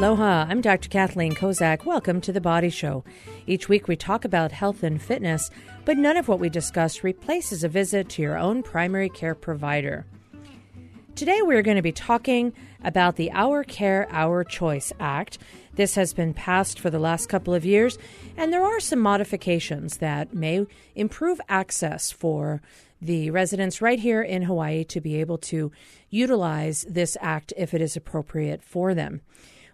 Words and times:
Aloha, 0.00 0.46
I'm 0.48 0.62
Dr. 0.62 0.88
Kathleen 0.88 1.34
Kozak. 1.34 1.84
Welcome 1.84 2.22
to 2.22 2.32
The 2.32 2.40
Body 2.40 2.70
Show. 2.70 3.04
Each 3.46 3.68
week 3.68 3.86
we 3.86 3.96
talk 3.96 4.24
about 4.24 4.50
health 4.50 4.82
and 4.82 5.00
fitness, 5.00 5.50
but 5.84 5.98
none 5.98 6.16
of 6.16 6.26
what 6.26 6.40
we 6.40 6.48
discuss 6.48 7.04
replaces 7.04 7.62
a 7.62 7.68
visit 7.68 8.08
to 8.08 8.22
your 8.22 8.38
own 8.38 8.62
primary 8.62 9.10
care 9.10 9.34
provider. 9.34 10.06
Today 11.16 11.42
we're 11.42 11.60
going 11.60 11.76
to 11.76 11.82
be 11.82 11.92
talking 11.92 12.54
about 12.82 13.16
the 13.16 13.30
Our 13.32 13.62
Care, 13.62 14.08
Our 14.10 14.42
Choice 14.42 14.90
Act. 14.98 15.36
This 15.74 15.96
has 15.96 16.14
been 16.14 16.32
passed 16.32 16.80
for 16.80 16.88
the 16.88 16.98
last 16.98 17.28
couple 17.28 17.52
of 17.52 17.66
years, 17.66 17.98
and 18.38 18.50
there 18.50 18.64
are 18.64 18.80
some 18.80 19.00
modifications 19.00 19.98
that 19.98 20.32
may 20.32 20.64
improve 20.94 21.42
access 21.46 22.10
for 22.10 22.62
the 23.02 23.30
residents 23.30 23.82
right 23.82 23.98
here 23.98 24.22
in 24.22 24.44
Hawaii 24.44 24.82
to 24.84 25.00
be 25.02 25.16
able 25.16 25.36
to 25.36 25.70
utilize 26.08 26.86
this 26.88 27.18
act 27.20 27.52
if 27.58 27.74
it 27.74 27.82
is 27.82 27.96
appropriate 27.96 28.62
for 28.62 28.94
them. 28.94 29.20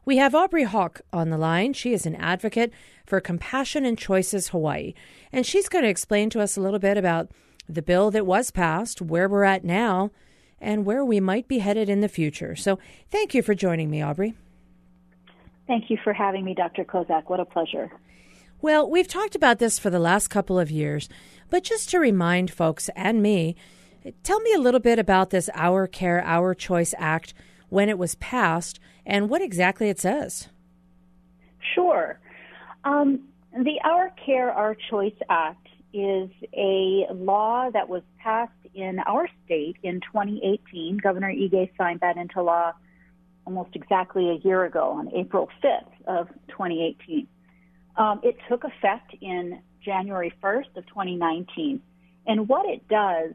We 0.07 0.19
have 0.19 0.37
Aubrey 0.37 0.63
Hawk 0.63 1.01
on 1.13 1.31
the 1.31 1.37
line. 1.37 1.73
She 1.73 1.93
is 1.93 2.07
an 2.07 2.15
advocate 2.15 2.73
for 3.05 3.21
Compassion 3.21 3.85
and 3.85 3.99
Choices 3.99 4.51
Hawaii, 4.51 4.95
and 5.33 5.45
she's 5.45 5.69
going 5.69 5.83
to 5.83 5.91
explain 5.91 6.31
to 6.31 6.41
us 6.41 6.57
a 6.57 6.61
little 6.61 6.79
bit 6.79 6.97
about 6.97 7.33
the 7.69 7.83
bill 7.83 8.13
that 8.13 8.25
was 8.25 8.53
passed, 8.53 9.03
where 9.03 9.29
we're 9.29 9.43
at 9.43 9.65
now, 9.65 10.13
and 10.61 10.87
where 10.87 11.05
we 11.05 11.19
might 11.19 11.49
be 11.49 11.59
headed 11.59 11.89
in 11.89 12.03
the 12.03 12.09
future. 12.09 12.55
So, 12.55 12.79
thank 13.11 13.35
you 13.35 13.43
for 13.43 13.53
joining 13.53 13.91
me, 13.91 14.01
Aubrey. 14.01 14.35
Thank 15.67 15.91
you 15.91 15.99
for 16.05 16.13
having 16.13 16.45
me, 16.45 16.55
Dr. 16.55 16.85
Kozak. 16.85 17.25
What 17.29 17.41
a 17.41 17.45
pleasure. 17.45 17.91
Well, 18.63 18.89
we've 18.89 19.09
talked 19.09 19.35
about 19.35 19.59
this 19.59 19.81
for 19.81 19.91
the 19.91 19.99
last 19.99 20.29
couple 20.29 20.57
of 20.57 20.71
years, 20.71 21.09
but 21.51 21.65
just 21.65 21.91
to 21.91 21.99
remind 21.99 22.53
folks 22.53 22.89
and 22.95 23.21
me, 23.21 23.57
tell 24.23 24.39
me 24.39 24.53
a 24.53 24.61
little 24.61 24.79
bit 24.79 25.01
about 25.01 25.31
this 25.31 25.51
Our 25.53 25.89
Care, 25.89 26.23
Our 26.25 26.55
Choice 26.55 26.95
Act, 26.97 27.35
when 27.69 27.89
it 27.89 27.99
was 27.99 28.15
passed, 28.17 28.81
and 29.05 29.29
what 29.29 29.43
exactly 29.43 29.89
it 29.89 29.99
says. 29.99 30.49
Sure. 31.75 32.19
Um, 32.85 33.21
the 33.53 33.81
Our 33.85 34.11
Care, 34.25 34.53
Our 34.53 34.77
Choice 34.91 35.17
Act 35.29 35.67
is 35.93 36.31
a 36.53 37.07
law 37.13 37.71
that 37.71 37.89
was 37.89 38.03
passed 38.19 38.53
in 38.75 38.99
our 39.07 39.29
state 39.45 39.77
in 39.83 40.01
2018. 40.01 40.99
Governor 40.99 41.33
Ige 41.33 41.71
signed 41.79 42.01
that 42.01 42.17
into 42.17 42.43
law 42.43 42.73
almost 43.47 43.71
exactly 43.75 44.29
a 44.29 44.35
year 44.47 44.65
ago 44.65 44.93
on 44.93 45.09
April 45.15 45.49
5th 45.63 45.87
of 46.07 46.29
2018. 46.49 47.27
Um, 47.97 48.21
it 48.23 48.37
took 48.49 48.65
effect 48.65 49.15
in 49.21 49.61
January 49.83 50.33
1st 50.43 50.77
of 50.77 50.87
2019. 50.87 51.81
And 52.27 52.49
what 52.49 52.67
it 52.67 52.87
does 52.89 53.33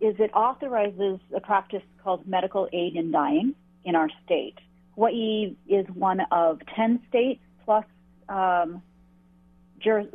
is 0.00 0.14
it 0.18 0.30
authorizes 0.34 1.18
a 1.34 1.40
practice 1.40 1.82
called 2.02 2.26
medical 2.26 2.68
aid 2.72 2.96
in 2.96 3.10
dying 3.10 3.54
in 3.84 3.94
our 3.94 4.08
state. 4.24 4.56
Hawaii 4.94 5.56
is 5.68 5.86
one 5.94 6.20
of 6.30 6.60
10 6.74 7.00
states 7.08 7.42
plus 7.64 7.84
um, 8.28 8.82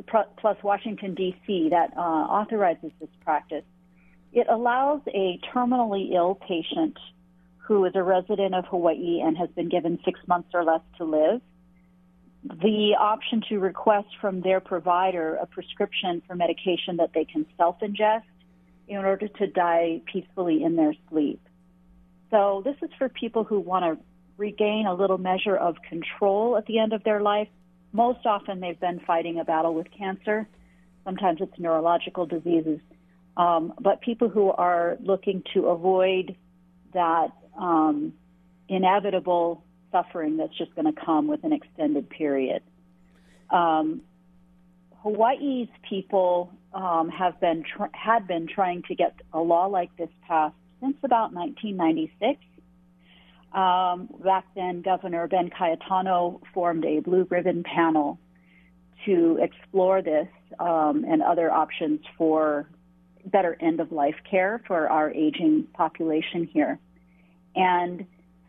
plus 0.06 0.56
Washington 0.62 1.14
D.C. 1.14 1.68
that 1.70 1.96
uh, 1.96 2.00
authorizes 2.00 2.90
this 3.00 3.08
practice. 3.24 3.64
It 4.32 4.46
allows 4.50 5.00
a 5.08 5.38
terminally 5.54 6.12
ill 6.12 6.34
patient 6.34 6.98
who 7.58 7.84
is 7.86 7.92
a 7.94 8.02
resident 8.02 8.54
of 8.54 8.66
Hawaii 8.66 9.20
and 9.24 9.36
has 9.38 9.48
been 9.50 9.68
given 9.68 9.98
six 10.04 10.20
months 10.26 10.50
or 10.52 10.64
less 10.64 10.82
to 10.98 11.04
live 11.04 11.40
the 12.44 12.96
option 12.98 13.42
to 13.48 13.58
request 13.58 14.08
from 14.20 14.40
their 14.40 14.60
provider 14.60 15.36
a 15.36 15.46
prescription 15.46 16.22
for 16.26 16.34
medication 16.34 16.96
that 16.96 17.10
they 17.14 17.24
can 17.24 17.46
self 17.56 17.78
ingest 17.80 18.22
in 18.88 18.98
order 18.98 19.28
to 19.28 19.46
die 19.46 20.00
peacefully 20.10 20.62
in 20.62 20.76
their 20.76 20.94
sleep. 21.08 21.40
So, 22.30 22.62
this 22.64 22.76
is 22.82 22.90
for 22.98 23.08
people 23.08 23.44
who 23.44 23.60
want 23.60 23.84
to 23.84 24.04
regain 24.38 24.86
a 24.86 24.94
little 24.94 25.18
measure 25.18 25.56
of 25.56 25.76
control 25.88 26.56
at 26.56 26.66
the 26.66 26.78
end 26.78 26.92
of 26.92 27.04
their 27.04 27.20
life. 27.20 27.48
Most 27.92 28.24
often, 28.24 28.60
they've 28.60 28.78
been 28.80 29.00
fighting 29.00 29.38
a 29.38 29.44
battle 29.44 29.74
with 29.74 29.86
cancer. 29.96 30.48
Sometimes 31.04 31.40
it's 31.40 31.58
neurological 31.58 32.26
diseases. 32.26 32.80
Um, 33.36 33.74
but 33.80 34.00
people 34.00 34.28
who 34.28 34.50
are 34.50 34.96
looking 35.00 35.42
to 35.54 35.68
avoid 35.68 36.36
that 36.92 37.28
um, 37.58 38.12
inevitable 38.68 39.64
suffering 39.90 40.38
that's 40.38 40.56
just 40.56 40.74
going 40.74 40.92
to 40.92 41.00
come 41.04 41.28
with 41.28 41.44
an 41.44 41.52
extended 41.52 42.08
period. 42.08 42.62
Um, 43.50 44.02
Hawaii's 45.02 45.68
people 45.88 46.52
um, 46.72 47.08
have 47.08 47.40
been 47.40 47.64
tr- 47.64 47.92
had 47.92 48.26
been 48.26 48.46
trying 48.46 48.82
to 48.84 48.94
get 48.94 49.14
a 49.32 49.40
law 49.40 49.66
like 49.66 49.94
this 49.96 50.08
passed 50.26 50.54
since 50.80 50.96
about 51.02 51.32
1996. 51.32 52.40
Um, 53.52 54.08
back 54.24 54.46
then, 54.54 54.80
Governor 54.80 55.26
Ben 55.26 55.50
Cayetano 55.50 56.40
formed 56.54 56.84
a 56.84 57.00
blue 57.00 57.26
ribbon 57.28 57.64
panel 57.64 58.18
to 59.04 59.38
explore 59.42 60.02
this 60.02 60.28
um, 60.58 61.04
and 61.06 61.22
other 61.22 61.50
options 61.50 62.00
for 62.16 62.68
better 63.26 63.56
end 63.60 63.80
of 63.80 63.92
life 63.92 64.16
care 64.28 64.62
for 64.66 64.88
our 64.88 65.10
aging 65.10 65.66
population 65.74 66.48
here. 66.52 66.78
And 67.54 68.06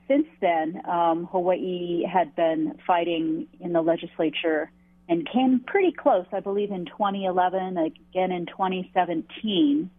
since 0.07 0.27
then, 0.39 0.81
um, 0.87 1.27
Hawaii 1.31 2.03
had 2.05 2.35
been 2.35 2.77
fighting 2.85 3.47
in 3.59 3.73
the 3.73 3.81
legislature 3.81 4.71
and 5.09 5.27
came 5.29 5.59
pretty 5.65 5.91
close, 5.91 6.25
I 6.31 6.39
believe, 6.39 6.71
in 6.71 6.85
2011, 6.85 7.77
again 7.77 8.31
in 8.31 8.45
2017. 8.45 9.89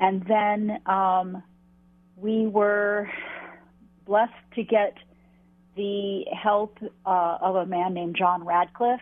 And 0.00 0.24
then 0.26 0.78
um, 0.86 1.42
we 2.16 2.46
were 2.46 3.08
blessed 4.06 4.32
to 4.54 4.62
get 4.62 4.96
the 5.76 6.24
help 6.32 6.78
uh, 7.06 7.38
of 7.40 7.56
a 7.56 7.66
man 7.66 7.94
named 7.94 8.16
John 8.16 8.44
Radcliffe, 8.44 9.00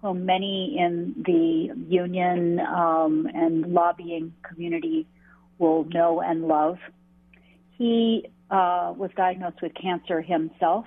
whom 0.00 0.26
many 0.26 0.76
in 0.78 1.22
the 1.24 1.74
union 1.88 2.60
um, 2.60 3.28
and 3.32 3.72
lobbying 3.72 4.32
community 4.42 5.06
will 5.58 5.84
know 5.84 6.20
and 6.20 6.48
love. 6.48 6.78
He 7.76 8.26
uh, 8.50 8.94
was 8.96 9.10
diagnosed 9.16 9.62
with 9.62 9.72
cancer 9.74 10.20
himself, 10.20 10.86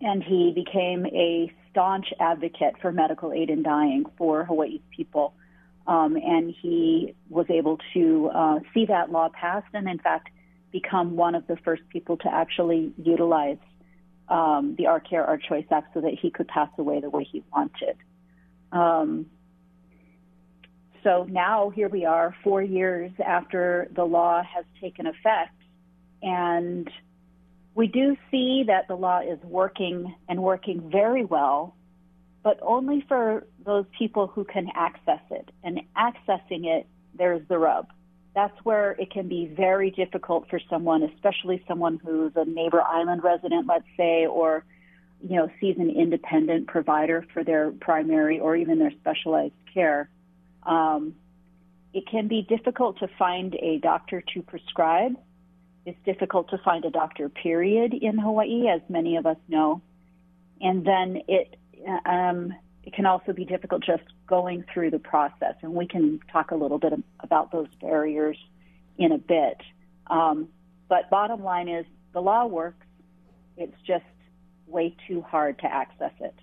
and 0.00 0.22
he 0.22 0.52
became 0.54 1.06
a 1.06 1.52
staunch 1.70 2.12
advocate 2.20 2.74
for 2.80 2.92
medical 2.92 3.32
aid 3.32 3.50
in 3.50 3.62
dying 3.62 4.04
for 4.16 4.44
Hawaii's 4.44 4.80
people. 4.94 5.34
Um, 5.86 6.16
and 6.16 6.54
he 6.60 7.14
was 7.30 7.46
able 7.48 7.78
to 7.94 8.30
uh, 8.34 8.58
see 8.74 8.86
that 8.86 9.10
law 9.10 9.30
passed 9.30 9.68
and, 9.72 9.88
in 9.88 9.98
fact, 9.98 10.28
become 10.70 11.16
one 11.16 11.34
of 11.34 11.46
the 11.46 11.56
first 11.56 11.82
people 11.88 12.18
to 12.18 12.32
actually 12.32 12.92
utilize 13.02 13.56
um, 14.28 14.74
the 14.76 14.86
Our 14.86 15.00
Care, 15.00 15.24
Our 15.24 15.38
Choice 15.38 15.64
Act 15.70 15.94
so 15.94 16.02
that 16.02 16.14
he 16.20 16.30
could 16.30 16.48
pass 16.48 16.68
away 16.76 17.00
the 17.00 17.08
way 17.08 17.24
he 17.24 17.42
wanted. 17.50 17.96
Um, 18.70 19.26
so 21.02 21.26
now 21.30 21.70
here 21.70 21.88
we 21.88 22.04
are, 22.04 22.34
four 22.44 22.60
years 22.62 23.12
after 23.24 23.88
the 23.94 24.04
law 24.04 24.42
has 24.42 24.64
taken 24.80 25.06
effect, 25.06 25.54
and 26.22 26.90
we 27.78 27.86
do 27.86 28.16
see 28.28 28.64
that 28.66 28.88
the 28.88 28.96
law 28.96 29.20
is 29.20 29.38
working 29.44 30.12
and 30.28 30.42
working 30.42 30.90
very 30.90 31.24
well, 31.24 31.76
but 32.42 32.58
only 32.60 33.04
for 33.06 33.46
those 33.64 33.84
people 33.96 34.26
who 34.26 34.42
can 34.42 34.68
access 34.74 35.20
it. 35.30 35.48
And 35.62 35.82
accessing 35.96 36.66
it, 36.66 36.88
there's 37.14 37.40
the 37.46 37.56
rub. 37.56 37.86
That's 38.34 38.58
where 38.64 38.96
it 38.98 39.12
can 39.12 39.28
be 39.28 39.46
very 39.46 39.92
difficult 39.92 40.50
for 40.50 40.58
someone, 40.68 41.04
especially 41.04 41.64
someone 41.68 42.00
who's 42.04 42.32
a 42.34 42.44
neighbor 42.44 42.82
island 42.82 43.22
resident, 43.22 43.68
let's 43.68 43.86
say, 43.96 44.26
or 44.26 44.64
you 45.22 45.36
know 45.36 45.48
sees 45.60 45.76
an 45.78 45.90
independent 45.90 46.66
provider 46.66 47.24
for 47.32 47.44
their 47.44 47.70
primary 47.70 48.40
or 48.40 48.56
even 48.56 48.80
their 48.80 48.92
specialized 49.00 49.54
care. 49.72 50.08
Um, 50.64 51.14
it 51.94 52.08
can 52.08 52.26
be 52.26 52.42
difficult 52.42 52.98
to 52.98 53.08
find 53.16 53.54
a 53.54 53.78
doctor 53.78 54.20
to 54.34 54.42
prescribe 54.42 55.14
it's 55.88 55.98
difficult 56.04 56.50
to 56.50 56.58
find 56.58 56.84
a 56.84 56.90
doctor, 56.90 57.30
period, 57.30 57.94
in 57.94 58.18
Hawaii, 58.18 58.68
as 58.68 58.82
many 58.90 59.16
of 59.16 59.24
us 59.24 59.38
know. 59.48 59.80
And 60.60 60.84
then 60.84 61.22
it 61.26 61.56
um, 62.04 62.52
it 62.84 62.92
can 62.92 63.06
also 63.06 63.32
be 63.32 63.46
difficult 63.46 63.82
just 63.84 64.02
going 64.26 64.64
through 64.72 64.90
the 64.90 64.98
process, 64.98 65.54
and 65.62 65.72
we 65.72 65.86
can 65.86 66.20
talk 66.30 66.50
a 66.50 66.54
little 66.54 66.78
bit 66.78 66.92
about 67.20 67.52
those 67.52 67.68
barriers 67.80 68.36
in 68.98 69.12
a 69.12 69.18
bit. 69.18 69.56
Um, 70.08 70.48
but 70.88 71.08
bottom 71.08 71.42
line 71.42 71.68
is 71.68 71.86
the 72.12 72.20
law 72.20 72.44
works. 72.44 72.86
It's 73.56 73.80
just 73.86 74.04
way 74.66 74.94
too 75.06 75.22
hard 75.22 75.58
to 75.60 75.66
access 75.72 76.12
it. 76.20 76.34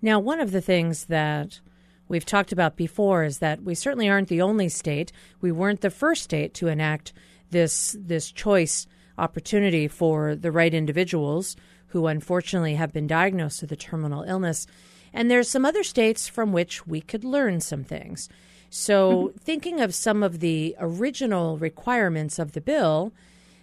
Now, 0.00 0.20
one 0.20 0.38
of 0.38 0.52
the 0.52 0.60
things 0.60 1.06
that 1.06 1.60
we've 2.08 2.26
talked 2.26 2.52
about 2.52 2.76
before 2.76 3.24
is 3.24 3.38
that 3.38 3.62
we 3.62 3.74
certainly 3.74 4.08
aren't 4.08 4.28
the 4.28 4.42
only 4.42 4.68
state. 4.68 5.10
We 5.40 5.50
weren't 5.50 5.80
the 5.80 5.90
first 5.90 6.22
state 6.22 6.54
to 6.54 6.68
enact 6.68 7.12
this 7.50 7.96
this 7.98 8.30
choice 8.30 8.86
opportunity 9.18 9.88
for 9.88 10.34
the 10.34 10.52
right 10.52 10.74
individuals 10.74 11.56
who 11.88 12.06
unfortunately 12.06 12.74
have 12.74 12.92
been 12.92 13.06
diagnosed 13.06 13.62
with 13.62 13.72
a 13.72 13.76
terminal 13.76 14.22
illness. 14.24 14.66
And 15.12 15.30
there's 15.30 15.48
some 15.48 15.64
other 15.64 15.82
states 15.82 16.28
from 16.28 16.52
which 16.52 16.86
we 16.86 17.00
could 17.00 17.24
learn 17.24 17.60
some 17.60 17.84
things. 17.84 18.28
So, 18.68 19.28
mm-hmm. 19.28 19.38
thinking 19.38 19.80
of 19.80 19.94
some 19.94 20.22
of 20.22 20.40
the 20.40 20.76
original 20.78 21.56
requirements 21.56 22.38
of 22.38 22.52
the 22.52 22.60
bill, 22.60 23.12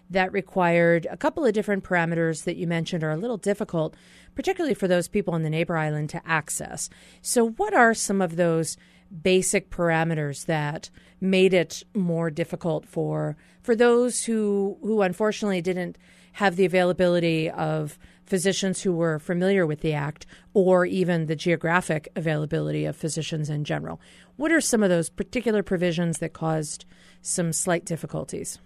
that 0.09 0.31
required 0.31 1.07
a 1.09 1.17
couple 1.17 1.45
of 1.45 1.53
different 1.53 1.83
parameters 1.83 2.43
that 2.43 2.55
you 2.55 2.67
mentioned 2.67 3.03
are 3.03 3.11
a 3.11 3.17
little 3.17 3.37
difficult, 3.37 3.95
particularly 4.35 4.73
for 4.73 4.87
those 4.87 5.07
people 5.07 5.33
on 5.33 5.43
the 5.43 5.49
neighbor 5.49 5.75
island 5.75 6.09
to 6.09 6.21
access. 6.25 6.89
So, 7.21 7.49
what 7.49 7.73
are 7.73 7.93
some 7.93 8.21
of 8.21 8.35
those 8.35 8.77
basic 9.21 9.69
parameters 9.69 10.45
that 10.45 10.89
made 11.21 11.53
it 11.53 11.83
more 11.93 12.29
difficult 12.29 12.85
for 12.85 13.37
for 13.61 13.75
those 13.75 14.25
who 14.25 14.77
who 14.81 15.01
unfortunately 15.01 15.61
didn't 15.61 15.97
have 16.33 16.55
the 16.55 16.65
availability 16.65 17.49
of 17.49 17.97
physicians 18.25 18.81
who 18.81 18.93
were 18.93 19.19
familiar 19.19 19.65
with 19.65 19.81
the 19.81 19.93
act 19.93 20.25
or 20.53 20.85
even 20.85 21.27
the 21.27 21.35
geographic 21.35 22.07
availability 22.15 22.85
of 22.85 22.95
physicians 22.95 23.49
in 23.49 23.63
general. 23.63 24.01
What 24.37 24.51
are 24.51 24.61
some 24.61 24.81
of 24.81 24.89
those 24.89 25.09
particular 25.09 25.61
provisions 25.61 26.19
that 26.19 26.33
caused 26.33 26.85
some 27.21 27.53
slight 27.53 27.85
difficulties? 27.85 28.59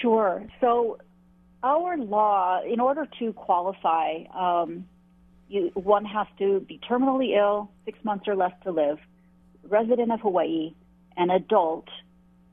Sure. 0.00 0.46
So, 0.60 0.98
our 1.62 1.96
law, 1.96 2.62
in 2.62 2.78
order 2.78 3.06
to 3.18 3.32
qualify, 3.32 4.24
um, 4.34 4.86
you, 5.48 5.70
one 5.74 6.04
has 6.04 6.26
to 6.38 6.60
be 6.60 6.78
terminally 6.88 7.36
ill, 7.36 7.70
six 7.84 7.98
months 8.04 8.28
or 8.28 8.36
less 8.36 8.52
to 8.64 8.70
live, 8.70 8.98
resident 9.68 10.12
of 10.12 10.20
Hawaii, 10.20 10.74
an 11.16 11.30
adult, 11.30 11.88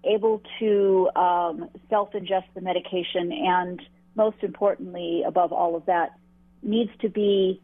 able 0.03 0.41
to 0.59 1.09
um, 1.15 1.69
self 1.89 2.11
ingest 2.13 2.45
the 2.53 2.61
medication, 2.61 3.31
and 3.31 3.81
most 4.15 4.37
importantly, 4.41 5.23
above 5.25 5.51
all 5.51 5.75
of 5.75 5.85
that, 5.85 6.17
needs 6.61 6.91
to 7.01 7.09
be 7.09 7.61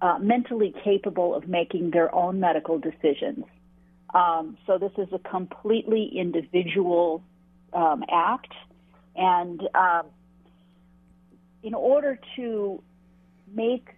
uh, 0.00 0.18
mentally 0.20 0.74
capable 0.84 1.34
of 1.34 1.48
making 1.48 1.90
their 1.90 2.14
own 2.14 2.38
medical 2.40 2.78
decisions. 2.78 3.44
Um, 4.14 4.56
so 4.66 4.78
this 4.78 4.92
is 4.96 5.08
a 5.12 5.18
completely 5.18 6.10
individual 6.16 7.22
um, 7.72 8.04
act, 8.10 8.52
and 9.16 9.60
um, 9.74 10.06
in 11.62 11.74
order 11.74 12.18
to 12.36 12.82
make 13.52 13.88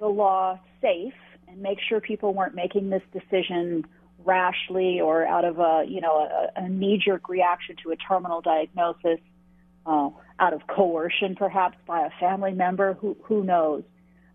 the 0.00 0.08
law 0.08 0.58
safe 0.80 1.14
and 1.46 1.60
make 1.60 1.78
sure 1.88 2.00
people 2.00 2.34
weren't 2.34 2.54
making 2.54 2.90
this 2.90 3.02
decision 3.12 3.84
rashly 4.24 5.00
or 5.00 5.26
out 5.26 5.44
of 5.44 5.58
a 5.58 5.84
you 5.86 6.00
know 6.00 6.18
a, 6.18 6.60
a 6.64 6.68
knee-jerk 6.68 7.28
reaction 7.28 7.76
to 7.82 7.90
a 7.90 7.96
terminal 7.96 8.40
diagnosis, 8.40 9.20
uh, 9.86 10.10
out 10.38 10.52
of 10.52 10.66
coercion 10.66 11.36
perhaps 11.36 11.76
by 11.86 12.06
a 12.06 12.10
family 12.18 12.52
member, 12.52 12.94
who 12.94 13.16
who 13.22 13.44
knows. 13.44 13.82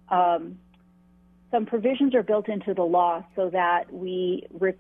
Um, 0.10 0.60
some 1.52 1.66
provisions 1.66 2.14
are 2.16 2.24
built 2.24 2.50
into 2.50 2.74
the 2.74 2.84
law 2.84 3.24
so 3.36 3.50
that 3.52 3.92
we 3.92 4.46
re- 4.52 4.74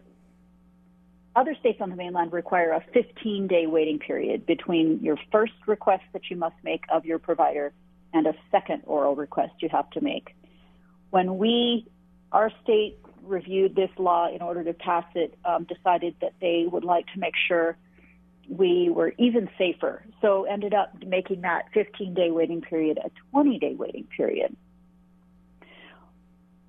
other 1.35 1.55
states 1.59 1.79
on 1.81 1.89
the 1.89 1.95
mainland 1.95 2.33
require 2.33 2.71
a 2.71 2.83
15 2.93 3.47
day 3.47 3.65
waiting 3.67 3.99
period 3.99 4.45
between 4.45 4.99
your 5.01 5.17
first 5.31 5.53
request 5.67 6.03
that 6.13 6.23
you 6.29 6.35
must 6.35 6.55
make 6.63 6.83
of 6.91 7.05
your 7.05 7.19
provider 7.19 7.73
and 8.13 8.27
a 8.27 8.33
second 8.51 8.81
oral 8.85 9.15
request 9.15 9.53
you 9.59 9.69
have 9.69 9.89
to 9.91 10.01
make. 10.01 10.35
When 11.15 11.37
we, 11.37 11.87
our 12.33 12.51
state 12.61 12.97
reviewed 13.23 13.73
this 13.73 13.89
law 13.97 14.27
in 14.29 14.41
order 14.41 14.65
to 14.65 14.73
pass 14.73 15.05
it, 15.15 15.37
um, 15.45 15.63
decided 15.63 16.15
that 16.19 16.33
they 16.41 16.65
would 16.69 16.83
like 16.83 17.05
to 17.13 17.19
make 17.19 17.35
sure 17.47 17.77
we 18.49 18.89
were 18.89 19.13
even 19.17 19.49
safer. 19.57 20.03
So 20.21 20.43
ended 20.43 20.73
up 20.73 20.93
making 21.05 21.41
that 21.41 21.67
15 21.73 22.13
day 22.13 22.31
waiting 22.31 22.61
period 22.61 22.99
a 23.03 23.09
20 23.31 23.59
day 23.59 23.75
waiting 23.75 24.07
period 24.17 24.55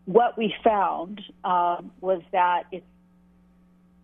what 0.06 0.38
we 0.38 0.54
found 0.62 1.20
um, 1.44 1.90
was 2.00 2.22
that 2.32 2.64
it's 2.72 2.86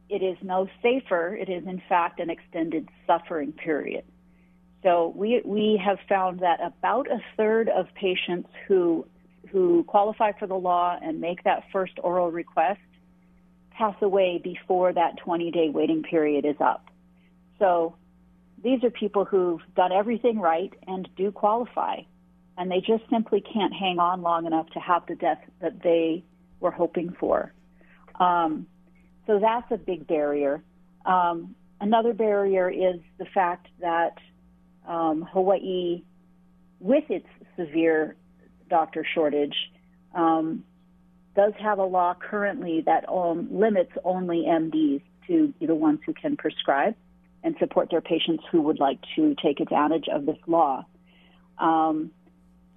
it 0.08 0.22
is 0.22 0.36
no 0.42 0.68
safer. 0.82 1.34
It 1.34 1.48
is 1.48 1.64
in 1.66 1.80
fact 1.88 2.20
an 2.20 2.28
extended 2.28 2.88
suffering 3.06 3.52
period. 3.52 4.04
So 4.82 5.12
we 5.16 5.40
we 5.44 5.80
have 5.82 5.98
found 6.08 6.40
that 6.40 6.58
about 6.60 7.10
a 7.10 7.20
third 7.36 7.68
of 7.68 7.86
patients 7.94 8.50
who 8.66 9.06
who 9.52 9.84
qualify 9.84 10.32
for 10.32 10.46
the 10.46 10.54
law 10.54 10.98
and 11.00 11.20
make 11.20 11.44
that 11.44 11.64
first 11.72 11.92
oral 12.02 12.30
request 12.30 12.80
pass 13.70 13.94
away 14.02 14.40
before 14.42 14.92
that 14.92 15.18
20 15.18 15.50
day 15.50 15.68
waiting 15.68 16.02
period 16.02 16.44
is 16.44 16.56
up. 16.60 16.86
So 17.58 17.96
these 18.62 18.82
are 18.82 18.90
people 18.90 19.24
who've 19.24 19.60
done 19.76 19.92
everything 19.92 20.38
right 20.38 20.72
and 20.86 21.08
do 21.16 21.30
qualify 21.30 22.00
and 22.58 22.70
they 22.70 22.80
just 22.80 23.02
simply 23.10 23.40
can't 23.40 23.72
hang 23.72 23.98
on 23.98 24.22
long 24.22 24.46
enough 24.46 24.68
to 24.70 24.80
have 24.80 25.06
the 25.06 25.14
death 25.14 25.40
that 25.60 25.82
they 25.82 26.24
were 26.60 26.70
hoping 26.70 27.14
for. 27.18 27.52
Um, 28.20 28.66
so 29.26 29.38
that's 29.40 29.70
a 29.70 29.76
big 29.76 30.06
barrier. 30.06 30.62
Um, 31.06 31.54
another 31.80 32.12
barrier 32.12 32.70
is 32.70 33.00
the 33.18 33.24
fact 33.34 33.68
that 33.80 34.18
um, 34.86 35.26
Hawaii, 35.32 36.02
with 36.78 37.04
its 37.08 37.26
severe 37.56 38.16
doctor 38.72 39.04
shortage, 39.14 39.54
um, 40.14 40.64
does 41.36 41.52
have 41.60 41.78
a 41.78 41.84
law 41.84 42.14
currently 42.14 42.82
that 42.86 43.06
um, 43.08 43.48
limits 43.52 43.92
only 44.02 44.46
MDs 44.48 45.02
to 45.26 45.48
be 45.60 45.66
the 45.66 45.74
ones 45.74 46.00
who 46.06 46.14
can 46.14 46.36
prescribe 46.38 46.94
and 47.44 47.54
support 47.58 47.90
their 47.90 48.00
patients 48.00 48.42
who 48.50 48.62
would 48.62 48.80
like 48.80 48.98
to 49.14 49.36
take 49.42 49.60
advantage 49.60 50.06
of 50.10 50.24
this 50.24 50.38
law. 50.46 50.86
Um, 51.58 52.12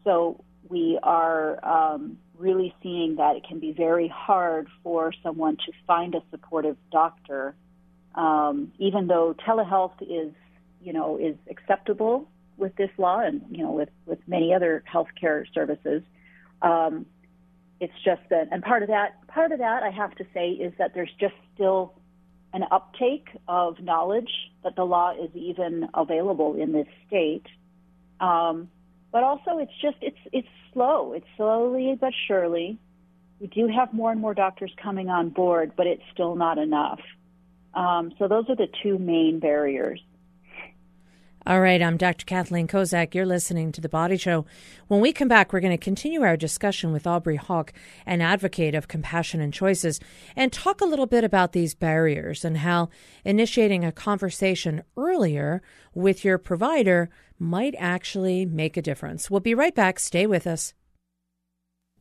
so 0.03 0.43
we 0.67 0.99
are 1.01 1.63
um, 1.65 2.17
really 2.37 2.75
seeing 2.83 3.15
that 3.15 3.37
it 3.37 3.45
can 3.47 3.59
be 3.59 3.71
very 3.71 4.09
hard 4.09 4.67
for 4.83 5.13
someone 5.23 5.55
to 5.65 5.71
find 5.87 6.13
a 6.13 6.21
supportive 6.29 6.75
doctor, 6.91 7.55
um, 8.15 8.73
even 8.79 9.07
though 9.07 9.33
telehealth 9.47 10.01
is, 10.01 10.33
you 10.81 10.91
know, 10.91 11.17
is 11.17 11.35
acceptable 11.49 12.27
with 12.57 12.75
this 12.75 12.89
law 12.97 13.19
and 13.19 13.41
you 13.49 13.63
know 13.63 13.71
with 13.71 13.89
with 14.05 14.19
many 14.27 14.53
other 14.53 14.83
healthcare 14.91 15.45
services. 15.53 16.01
Um, 16.61 17.05
it's 17.79 17.93
just 18.05 18.21
that, 18.29 18.47
and 18.51 18.63
part 18.63 18.83
of 18.83 18.89
that, 18.89 19.27
part 19.27 19.51
of 19.51 19.59
that, 19.59 19.83
I 19.83 19.89
have 19.89 20.15
to 20.15 20.25
say, 20.33 20.51
is 20.51 20.73
that 20.77 20.93
there's 20.93 21.11
just 21.19 21.33
still 21.53 21.93
an 22.53 22.63
uptake 22.71 23.27
of 23.49 23.81
knowledge 23.81 24.31
that 24.63 24.77
the 24.77 24.85
law 24.85 25.11
is 25.11 25.29
even 25.35 25.89
available 25.93 26.55
in 26.55 26.71
this 26.71 26.87
state. 27.07 27.45
Um, 28.21 28.69
but 29.11 29.23
also 29.23 29.57
it's 29.57 29.73
just 29.81 29.97
it's 30.01 30.17
it's 30.31 30.47
slow. 30.73 31.13
It's 31.13 31.27
slowly 31.35 31.97
but 31.99 32.13
surely. 32.27 32.77
We 33.41 33.47
do 33.47 33.67
have 33.67 33.93
more 33.93 34.11
and 34.11 34.21
more 34.21 34.33
doctors 34.33 34.73
coming 34.81 35.09
on 35.09 35.29
board, 35.29 35.73
but 35.75 35.85
it's 35.85 36.01
still 36.13 36.35
not 36.35 36.57
enough. 36.57 37.01
Um, 37.73 38.13
so 38.17 38.29
those 38.29 38.49
are 38.49 38.55
the 38.55 38.69
two 38.81 38.97
main 38.97 39.39
barriers. 39.39 39.99
All 41.47 41.61
right, 41.61 41.79
I'm 41.79 41.95
Dr. 41.95 42.25
Kathleen 42.25 42.67
Kozak. 42.67 43.13
You're 43.13 43.23
listening 43.23 43.71
to 43.73 43.79
The 43.79 43.87
Body 43.87 44.17
Show. 44.17 44.47
When 44.87 44.99
we 44.99 45.13
come 45.13 45.27
back, 45.27 45.53
we're 45.53 45.59
going 45.59 45.77
to 45.77 45.83
continue 45.83 46.23
our 46.23 46.35
discussion 46.35 46.91
with 46.91 47.05
Aubrey 47.05 47.35
Hawk, 47.35 47.71
an 48.03 48.19
advocate 48.19 48.73
of 48.73 48.87
compassion 48.87 49.41
and 49.41 49.53
choices, 49.53 49.99
and 50.35 50.51
talk 50.51 50.81
a 50.81 50.85
little 50.85 51.05
bit 51.05 51.23
about 51.23 51.51
these 51.51 51.75
barriers 51.75 52.43
and 52.43 52.57
how 52.57 52.89
initiating 53.23 53.85
a 53.85 53.91
conversation 53.91 54.81
earlier 54.97 55.61
with 55.93 56.25
your 56.25 56.39
provider 56.39 57.11
might 57.37 57.75
actually 57.77 58.47
make 58.47 58.75
a 58.75 58.81
difference. 58.81 59.29
We'll 59.29 59.39
be 59.39 59.53
right 59.53 59.75
back. 59.75 59.99
Stay 59.99 60.25
with 60.25 60.47
us. 60.47 60.73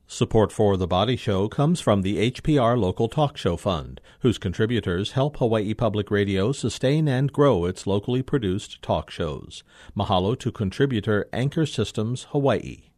Support 0.07 0.53
for 0.53 0.77
The 0.77 0.87
Body 0.87 1.17
Show 1.17 1.49
comes 1.49 1.81
from 1.81 2.03
the 2.03 2.31
HPR 2.31 2.79
Local 2.79 3.09
Talk 3.09 3.39
Show 3.39 3.57
Fund, 3.57 4.03
whose 4.21 4.37
contributors 4.37 5.13
help 5.13 5.39
Hawaii 5.39 5.73
Public 5.73 6.11
Radio 6.11 6.53
sustain 6.53 7.09
and 7.09 7.33
grow 7.33 7.65
its 7.65 7.87
locally 7.87 8.23
produced 8.23 8.83
talk 8.83 9.11
shows. 9.11 9.65
Mahalo 9.97 10.39
to 10.39 10.53
contributor 10.53 11.27
Anchor 11.33 11.65
Systems 11.65 12.25
Hawaii. 12.31 12.94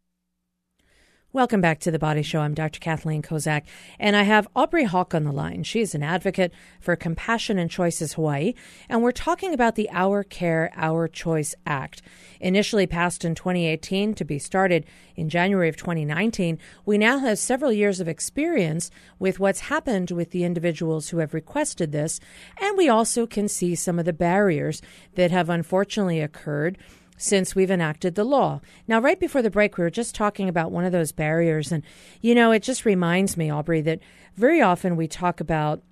Welcome 1.37 1.61
back 1.61 1.81
to 1.81 1.91
the 1.91 1.99
Body 1.99 2.23
Show. 2.23 2.41
I'm 2.41 2.55
Dr. 2.55 2.81
Kathleen 2.81 3.21
Kozak, 3.21 3.65
and 3.99 4.17
I 4.17 4.23
have 4.23 4.49
Aubrey 4.57 4.85
Hawk 4.85 5.15
on 5.15 5.25
the 5.25 5.33
line. 5.33 5.65
She 5.65 5.83
is 5.83 5.95
an 5.95 6.03
advocate 6.03 6.51
for 6.81 6.97
Compassion 6.97 7.59
and 7.59 7.71
Choices 7.71 8.15
Hawaii, 8.15 8.55
and 8.89 9.03
we're 9.03 9.13
talking 9.13 9.53
about 9.53 9.75
the 9.75 9.91
Our 9.93 10.25
Care, 10.25 10.73
Our 10.75 11.09
Choice 11.09 11.55
Act. 11.67 12.01
Initially 12.41 12.87
passed 12.87 13.23
in 13.23 13.35
2018 13.35 14.15
to 14.15 14.25
be 14.25 14.39
started 14.39 14.87
in 15.15 15.29
January 15.29 15.69
of 15.69 15.77
2019, 15.77 16.59
we 16.87 16.97
now 16.97 17.19
have 17.19 17.39
several 17.39 17.71
years 17.71 18.01
of 18.01 18.09
experience 18.09 18.91
with 19.19 19.39
what's 19.39 19.61
happened 19.61 20.13
with 20.13 20.31
the 20.31 20.43
individuals 20.43 21.11
who 21.11 21.19
have 21.19 21.35
requested 21.35 21.93
this, 21.93 22.19
and 22.63 22.79
we 22.79 22.89
also 22.89 23.27
can 23.27 23.47
see 23.47 23.75
some 23.75 23.99
of 23.99 24.07
the 24.07 24.15
barriers 24.15 24.81
that 25.17 25.31
have 25.33 25.51
unfortunately 25.51 26.23
occurred 26.23 26.79
since 27.17 27.55
we've 27.55 27.71
enacted 27.71 28.15
the 28.15 28.25
law. 28.25 28.61
Now, 28.87 29.01
right 29.01 29.19
before 29.19 29.43
the 29.43 29.51
break, 29.51 29.77
we 29.77 29.85
were 29.85 29.91
just 29.91 30.15
talking 30.15 30.49
about 30.49 30.73
one 30.73 30.85
of 30.85 30.93
those 30.93 31.13
barriers. 31.13 31.73
And, 31.73 31.83
you 32.21 32.35
know, 32.35 32.53
it 32.53 32.63
just 32.63 32.85
reminds 32.85 33.37
me, 33.37 33.51
Aubrey, 33.51 33.81
that 33.83 34.01
very 34.37 34.61
often 34.61 34.97
we 34.97 35.09
talk 35.09 35.41
about 35.41 35.83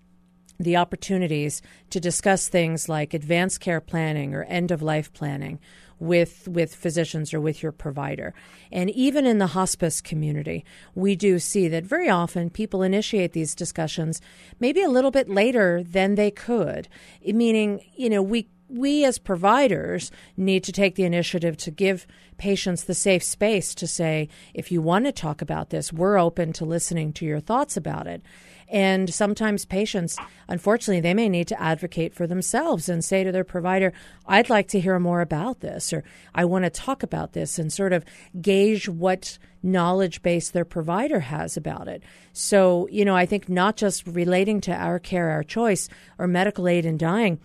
the 0.59 0.77
opportunities 0.77 1.63
to 1.91 2.01
discuss 2.01 2.49
things 2.49 2.89
like 2.89 3.13
advanced 3.13 3.61
care 3.61 3.81
planning 3.81 4.35
or 4.35 4.45
end 4.45 4.71
of 4.71 4.83
life 4.83 5.13
planning 5.13 5.59
with 5.99 6.47
with 6.49 6.75
physicians 6.75 7.33
or 7.33 7.41
with 7.41 7.63
your 7.63 7.73
provider. 7.73 8.35
And 8.71 8.91
even 8.91 9.27
in 9.27 9.39
the 9.39 9.49
hospice 9.49 10.01
community, 10.01 10.65
we 10.95 11.17
do 11.17 11.39
see 11.39 11.69
that 11.69 11.85
very 11.85 12.09
often 12.09 12.51
people 12.51 12.83
initiate 12.83 13.33
these 13.33 13.55
discussions 13.55 14.21
maybe 14.61 14.83
a 14.83 14.89
little 14.89 15.11
bit 15.11 15.29
later 15.29 15.83
than 15.83 16.15
they 16.15 16.31
could. 16.31 16.89
Meaning, 17.25 17.85
you 17.97 18.11
know, 18.11 18.23
we 18.23 18.49
we 18.75 19.05
as 19.05 19.19
providers 19.19 20.11
need 20.37 20.65
to 20.65 20.73
take 20.73 20.97
the 20.97 21.05
initiative 21.05 21.57
to 21.59 21.71
give 21.71 22.07
patients 22.37 22.85
the 22.85 22.95
safe 22.95 23.23
space 23.23 23.75
to 23.77 23.87
say, 23.87 24.29
if 24.53 24.73
you 24.73 24.83
want 24.83 25.05
to 25.05 25.13
talk 25.13 25.41
about 25.41 25.71
this, 25.71 25.93
we're 25.93 26.19
open 26.19 26.53
to 26.53 26.65
listening 26.65 27.13
to 27.13 27.25
your 27.25 27.41
thoughts 27.41 27.77
about 27.77 28.07
it. 28.07 28.23
And 28.69 29.13
sometimes 29.13 29.65
patients, 29.65 30.17
unfortunately, 30.49 31.01
they 31.01 31.15
may 31.15 31.29
need 31.29 31.47
to 31.49 31.63
advocate 31.63 32.15
for 32.15 32.27
themselves 32.27 32.89
and 32.89 33.05
say 33.05 33.23
to 33.23 33.31
their 33.31 33.45
provider, 33.45 33.93
I'd 34.27 34.51
like 34.51 34.69
to 34.69 34.81
hear 34.81 34.99
more 34.99 35.21
about 35.21 35.61
this, 35.61 35.93
or 35.93 36.03
I 36.35 36.45
want 36.45 36.65
to 36.65 36.71
talk 36.71 37.03
about 37.03 37.35
this, 37.35 37.59
and 37.59 37.73
sort 37.73 37.93
of 37.93 38.05
gauge 38.41 38.89
what 38.89 39.39
knowledge 39.63 40.23
base 40.23 40.51
their 40.51 40.65
provider 40.65 41.21
has 41.21 41.57
about 41.57 41.89
it. 41.89 42.03
So, 42.33 42.89
you 42.91 43.05
know, 43.05 43.15
I 43.15 43.27
think 43.27 43.49
not 43.49 43.77
just 43.77 44.07
relating 44.07 44.61
to 44.63 44.75
our 44.75 44.99
care, 44.99 45.31
our 45.31 45.45
choice, 45.45 45.89
or 46.19 46.27
medical 46.27 46.67
aid 46.67 46.85
in 46.85 46.97
dying 46.97 47.39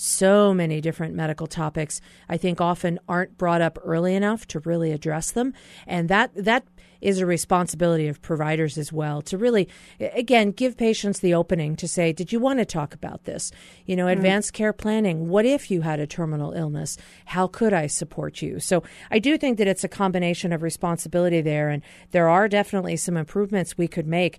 so 0.00 0.54
many 0.54 0.80
different 0.80 1.14
medical 1.14 1.46
topics 1.46 2.00
I 2.28 2.36
think 2.36 2.60
often 2.60 2.98
aren't 3.08 3.36
brought 3.36 3.60
up 3.60 3.78
early 3.84 4.14
enough 4.14 4.46
to 4.48 4.60
really 4.60 4.92
address 4.92 5.30
them 5.30 5.52
and 5.86 6.08
that 6.08 6.30
that 6.34 6.64
is 7.00 7.18
a 7.18 7.26
responsibility 7.26 8.08
of 8.08 8.20
providers 8.22 8.76
as 8.76 8.92
well 8.92 9.22
to 9.22 9.38
really, 9.38 9.68
again, 9.98 10.50
give 10.50 10.76
patients 10.76 11.20
the 11.20 11.34
opening 11.34 11.76
to 11.76 11.88
say, 11.88 12.12
Did 12.12 12.32
you 12.32 12.38
want 12.38 12.58
to 12.58 12.64
talk 12.64 12.94
about 12.94 13.24
this? 13.24 13.50
You 13.86 13.96
know, 13.96 14.06
mm-hmm. 14.06 14.18
advanced 14.18 14.52
care 14.52 14.72
planning. 14.72 15.28
What 15.28 15.46
if 15.46 15.70
you 15.70 15.82
had 15.82 16.00
a 16.00 16.06
terminal 16.06 16.52
illness? 16.52 16.96
How 17.26 17.46
could 17.46 17.72
I 17.72 17.86
support 17.86 18.42
you? 18.42 18.60
So 18.60 18.82
I 19.10 19.18
do 19.18 19.38
think 19.38 19.58
that 19.58 19.68
it's 19.68 19.84
a 19.84 19.88
combination 19.88 20.52
of 20.52 20.62
responsibility 20.62 21.40
there, 21.40 21.68
and 21.68 21.82
there 22.10 22.28
are 22.28 22.48
definitely 22.48 22.96
some 22.96 23.16
improvements 23.16 23.78
we 23.78 23.88
could 23.88 24.06
make. 24.06 24.38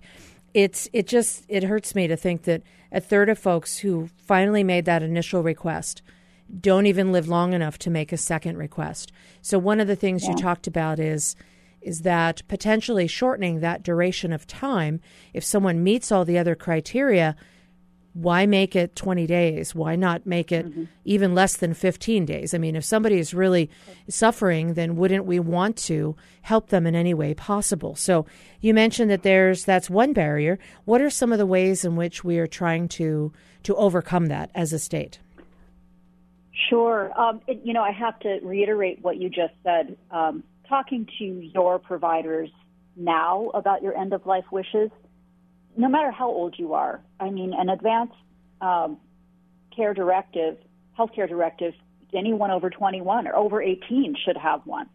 It's 0.54 0.88
it 0.92 1.06
just 1.06 1.44
it 1.48 1.64
hurts 1.64 1.94
me 1.94 2.06
to 2.08 2.16
think 2.16 2.42
that 2.42 2.62
a 2.90 3.00
third 3.00 3.28
of 3.28 3.38
folks 3.38 3.78
who 3.78 4.10
finally 4.16 4.62
made 4.62 4.84
that 4.84 5.02
initial 5.02 5.42
request 5.42 6.02
don't 6.60 6.86
even 6.86 7.12
live 7.12 7.28
long 7.28 7.54
enough 7.54 7.78
to 7.78 7.90
make 7.90 8.12
a 8.12 8.16
second 8.18 8.58
request. 8.58 9.10
So 9.40 9.58
one 9.58 9.80
of 9.80 9.88
the 9.88 9.96
things 9.96 10.24
yeah. 10.24 10.30
you 10.30 10.36
talked 10.36 10.66
about 10.66 10.98
is 10.98 11.34
is 11.80 12.02
that 12.02 12.42
potentially 12.46 13.08
shortening 13.08 13.58
that 13.60 13.82
duration 13.82 14.32
of 14.32 14.46
time, 14.46 15.00
if 15.34 15.44
someone 15.44 15.82
meets 15.82 16.12
all 16.12 16.24
the 16.24 16.38
other 16.38 16.54
criteria, 16.54 17.34
why 18.14 18.44
make 18.44 18.76
it 18.76 18.94
20 18.94 19.26
days? 19.26 19.74
Why 19.74 19.96
not 19.96 20.26
make 20.26 20.52
it 20.52 20.66
mm-hmm. 20.66 20.84
even 21.04 21.34
less 21.34 21.56
than 21.56 21.72
15 21.72 22.26
days? 22.26 22.52
I 22.52 22.58
mean, 22.58 22.76
if 22.76 22.84
somebody 22.84 23.18
is 23.18 23.32
really 23.32 23.70
suffering, 24.08 24.74
then 24.74 24.96
wouldn't 24.96 25.24
we 25.24 25.40
want 25.40 25.76
to 25.78 26.14
help 26.42 26.68
them 26.68 26.86
in 26.86 26.94
any 26.94 27.14
way 27.14 27.32
possible? 27.32 27.94
So 27.94 28.26
you 28.60 28.74
mentioned 28.74 29.10
that 29.10 29.22
there's 29.22 29.64
that's 29.64 29.88
one 29.88 30.12
barrier. 30.12 30.58
What 30.84 31.00
are 31.00 31.10
some 31.10 31.32
of 31.32 31.38
the 31.38 31.46
ways 31.46 31.84
in 31.84 31.96
which 31.96 32.22
we 32.22 32.38
are 32.38 32.46
trying 32.46 32.88
to 32.88 33.32
to 33.62 33.74
overcome 33.76 34.26
that 34.26 34.50
as 34.54 34.72
a 34.72 34.78
state? 34.78 35.18
Sure. 36.68 37.18
Um, 37.18 37.40
it, 37.46 37.60
you 37.64 37.72
know, 37.72 37.82
I 37.82 37.92
have 37.92 38.18
to 38.20 38.40
reiterate 38.42 39.02
what 39.02 39.16
you 39.16 39.28
just 39.28 39.54
said. 39.62 39.96
Um, 40.10 40.42
talking 40.68 41.06
to 41.18 41.24
your 41.24 41.78
providers 41.78 42.50
now 42.96 43.50
about 43.54 43.82
your 43.82 43.96
end 43.96 44.12
of 44.12 44.26
life 44.26 44.44
wishes, 44.50 44.90
no 45.76 45.88
matter 45.88 46.10
how 46.10 46.28
old 46.28 46.54
you 46.58 46.74
are, 46.74 47.00
I 47.18 47.30
mean, 47.30 47.52
an 47.56 47.68
advanced 47.68 48.14
um, 48.60 48.98
care 49.74 49.94
directive, 49.94 50.58
healthcare 50.98 51.28
directive, 51.28 51.74
anyone 52.14 52.50
over 52.50 52.70
21 52.70 53.26
or 53.26 53.36
over 53.36 53.62
18 53.62 54.16
should 54.24 54.36
have 54.36 54.62
one. 54.66 54.88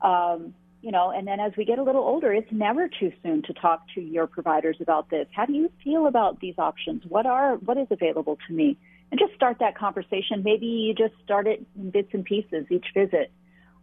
Um, 0.00 0.54
you 0.82 0.92
know, 0.92 1.10
and 1.10 1.26
then 1.26 1.40
as 1.40 1.52
we 1.58 1.64
get 1.64 1.78
a 1.78 1.82
little 1.82 2.02
older, 2.02 2.32
it's 2.32 2.50
never 2.50 2.88
too 2.88 3.12
soon 3.22 3.42
to 3.42 3.52
talk 3.52 3.82
to 3.94 4.00
your 4.00 4.26
providers 4.26 4.76
about 4.80 5.10
this. 5.10 5.26
How 5.32 5.44
do 5.44 5.52
you 5.52 5.70
feel 5.84 6.06
about 6.06 6.40
these 6.40 6.54
options? 6.56 7.02
What 7.06 7.26
are 7.26 7.56
what 7.56 7.76
is 7.76 7.86
available 7.90 8.38
to 8.48 8.54
me? 8.54 8.78
And 9.10 9.20
just 9.20 9.34
start 9.34 9.58
that 9.60 9.76
conversation. 9.76 10.42
Maybe 10.42 10.66
you 10.66 10.94
just 10.94 11.14
start 11.22 11.46
it 11.46 11.66
in 11.76 11.90
bits 11.90 12.10
and 12.14 12.24
pieces 12.24 12.64
each 12.70 12.86
visit. 12.94 13.30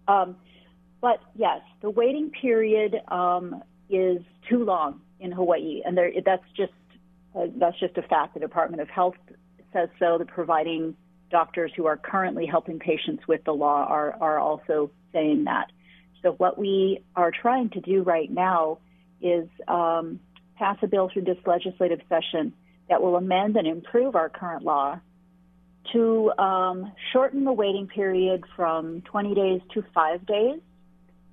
Um, 0.08 0.38
but 1.00 1.22
yes, 1.36 1.62
the 1.82 1.90
waiting 1.90 2.32
period 2.32 2.96
um, 3.10 3.62
is 3.90 4.22
too 4.50 4.64
long 4.64 5.02
in 5.20 5.32
Hawaii, 5.32 5.82
and 5.86 5.98
there, 5.98 6.12
that's 6.26 6.46
just 6.56 6.74
uh, 7.36 7.48
that's 7.58 7.80
just 7.80 7.98
a 7.98 8.02
fact. 8.02 8.34
The 8.34 8.40
Department 8.40 8.82
of 8.82 8.90
Health 8.90 9.16
says 9.74 9.90
so. 10.00 10.18
The 10.18 10.26
providing 10.26 10.96
doctors 11.30 11.72
who 11.76 11.86
are 11.86 11.98
currently 11.98 12.46
helping 12.46 12.80
patients 12.80 13.28
with 13.28 13.44
the 13.44 13.54
law 13.54 13.86
are 13.86 14.16
are 14.20 14.40
also 14.40 14.92
saying 15.14 15.46
that. 15.46 15.72
So 16.24 16.32
what 16.34 16.58
we 16.58 17.04
are 17.16 17.32
trying 17.32 17.70
to 17.72 17.82
do 17.82 18.04
right 18.04 18.30
now 18.30 18.80
is 19.22 19.48
um, 19.68 20.20
pass 20.56 20.78
a 20.82 20.88
bill 20.88 21.10
through 21.12 21.24
this 21.24 21.38
legislative 21.46 22.00
session 22.10 22.54
that 22.90 23.02
will 23.02 23.16
amend 23.16 23.56
and 23.58 23.68
improve 23.68 24.16
our 24.16 24.30
current 24.30 24.64
law 24.64 25.00
to 25.94 26.32
um, 26.38 26.92
shorten 27.14 27.44
the 27.44 27.52
waiting 27.52 27.88
period 27.88 28.44
from 28.56 29.02
20 29.02 29.36
days 29.36 29.62
to 29.74 29.84
five 29.94 30.26
days 30.26 30.60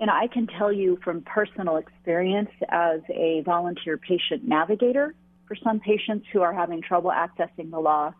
and 0.00 0.10
I 0.10 0.26
can 0.26 0.46
tell 0.46 0.72
you 0.72 0.98
from 1.04 1.22
personal 1.22 1.76
experience 1.76 2.50
as 2.68 3.00
a 3.08 3.42
volunteer 3.44 3.96
patient 3.96 4.44
navigator 4.44 5.14
for 5.46 5.56
some 5.62 5.80
patients 5.80 6.26
who 6.32 6.40
are 6.42 6.52
having 6.52 6.82
trouble 6.82 7.10
accessing 7.10 7.70
the 7.70 7.78
law, 7.78 8.12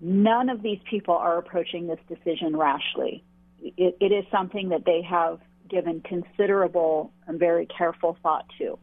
none 0.00 0.48
of 0.48 0.62
these 0.62 0.78
people 0.88 1.14
are 1.14 1.38
approaching 1.38 1.86
this 1.86 1.98
decision 2.08 2.56
rashly. 2.56 3.24
it, 3.60 3.96
it 4.00 4.12
is 4.12 4.24
something 4.30 4.68
that 4.68 4.84
they 4.84 5.02
have 5.02 5.40
given 5.68 6.00
considerable 6.02 7.12
and 7.26 7.38
very 7.38 7.66
careful 7.66 8.16
thought 8.22 8.44
to, 8.58 8.78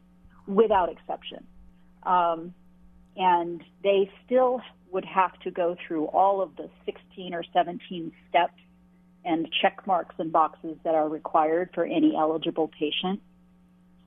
without 0.48 0.90
exception. 0.90 1.46
Um, 2.04 2.54
and 3.16 3.64
they 3.84 4.10
still 4.26 4.62
would 4.92 5.06
have 5.06 5.38
to 5.42 5.52
go 5.52 5.76
through 5.88 6.06
all 6.06 6.42
of 6.42 6.56
the 6.56 6.70
16 6.86 7.34
or 7.34 7.44
17 7.54 8.12
steps 8.28 8.60
and 9.26 9.48
check 9.62 9.86
marks 9.86 10.16
and 10.18 10.32
boxes 10.32 10.78
that 10.84 10.96
are 10.96 11.08
required 11.08 11.70
for 11.74 11.86
any 11.86 12.16
eligible 12.18 12.68
patient. 12.68 13.22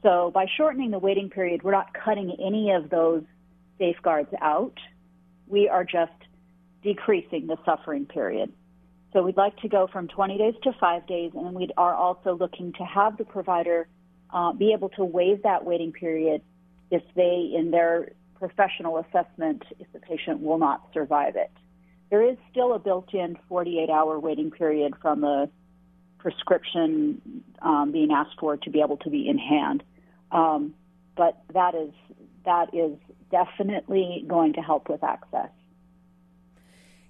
So 0.02 0.31
by 0.35 0.47
shortening 0.57 0.90
the 0.90 0.99
waiting 0.99 1.31
period, 1.31 1.62
we're 1.62 1.73
not 1.73 1.95
cutting 1.95 2.37
any 2.45 2.73
of 2.73 2.90
those 2.90 3.23
safeguards 3.78 4.31
out. 4.40 4.75
We 5.47 5.69
are 5.69 5.85
just 5.85 6.12
decreasing 6.83 7.47
the 7.47 7.57
suffering 7.64 8.07
period. 8.07 8.52
So 9.12 9.23
we'd 9.23 9.37
like 9.37 9.57
to 9.59 9.69
go 9.69 9.87
from 9.92 10.09
20 10.09 10.38
days 10.38 10.54
to 10.62 10.73
five 10.81 11.07
days, 11.07 11.33
and 11.35 11.54
we 11.54 11.69
are 11.76 11.95
also 11.95 12.35
looking 12.35 12.73
to 12.75 12.85
have 12.85 13.16
the 13.19 13.25
provider 13.25 13.87
uh, 14.33 14.52
be 14.52 14.73
able 14.73 14.88
to 14.90 15.04
waive 15.04 15.42
that 15.42 15.64
waiting 15.64 15.92
period 15.92 16.40
if 16.90 17.02
they, 17.14 17.52
in 17.54 17.71
their 17.71 18.12
professional 18.38 18.99
assessment, 18.99 19.62
if 19.78 19.87
the 19.92 20.00
patient 20.00 20.40
will 20.40 20.59
not 20.59 20.88
survive 20.95 21.37
it. 21.37 21.50
There 22.12 22.23
is 22.23 22.37
still 22.50 22.75
a 22.75 22.78
built-in 22.78 23.38
48-hour 23.50 24.21
waiting 24.21 24.50
period 24.50 24.92
from 25.00 25.23
the 25.23 25.49
prescription 26.19 27.42
um, 27.62 27.90
being 27.90 28.11
asked 28.12 28.38
for 28.38 28.59
to 28.59 28.71
be 28.71 28.83
able 28.83 28.99
to 28.99 29.09
be 29.09 29.26
in 29.26 29.38
hand, 29.38 29.83
um, 30.31 30.75
but 31.16 31.42
that 31.54 31.75
is 31.75 31.90
that 32.45 32.75
is 32.75 32.99
definitely 33.31 34.26
going 34.28 34.52
to 34.52 34.61
help 34.61 34.90
with 34.90 35.02
access. 35.02 35.49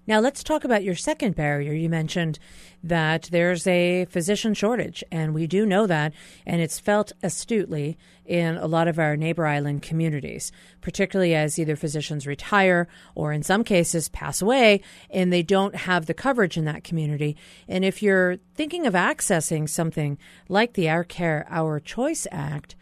Now, 0.05 0.19
let's 0.19 0.43
talk 0.43 0.65
about 0.65 0.83
your 0.83 0.97
second 0.97 1.37
barrier. 1.37 1.73
You 1.73 1.89
mentioned 1.89 2.41
that 2.83 3.29
there's 3.31 3.69
a 3.69 4.07
physician 4.07 4.53
shortage, 4.53 5.05
and 5.13 5.33
we 5.33 5.47
do 5.47 5.65
know 5.65 5.87
that, 5.87 6.13
and 6.45 6.61
it's 6.61 6.81
felt 6.81 7.13
astutely 7.23 7.97
in 8.25 8.57
a 8.57 8.67
lot 8.67 8.89
of 8.89 8.99
our 8.99 9.17
neighbor 9.17 9.47
island 9.47 9.83
communities, 9.83 10.51
particularly 10.81 11.37
as 11.37 11.57
either 11.57 11.77
physicians 11.77 12.27
retire 12.27 12.89
or 13.15 13.33
in 13.33 13.45
some 13.45 13.63
cases 13.63 14.09
pass 14.09 14.43
away, 14.43 14.81
and 15.09 15.33
they 15.33 15.43
don't 15.43 15.77
have 15.77 16.07
the 16.07 16.15
coverage 16.15 16.57
in 16.57 16.65
that 16.65 16.83
community. 16.83 17.37
And 17.69 17.85
if 17.85 18.03
you're 18.03 18.39
thinking 18.57 18.87
of 18.87 18.95
accessing 18.95 19.69
something 19.69 20.19
like 20.49 20.73
the 20.73 20.91
Our 20.91 21.05
Care, 21.05 21.47
Our 21.49 21.79
Choice 21.79 22.27
Act, 22.33 22.75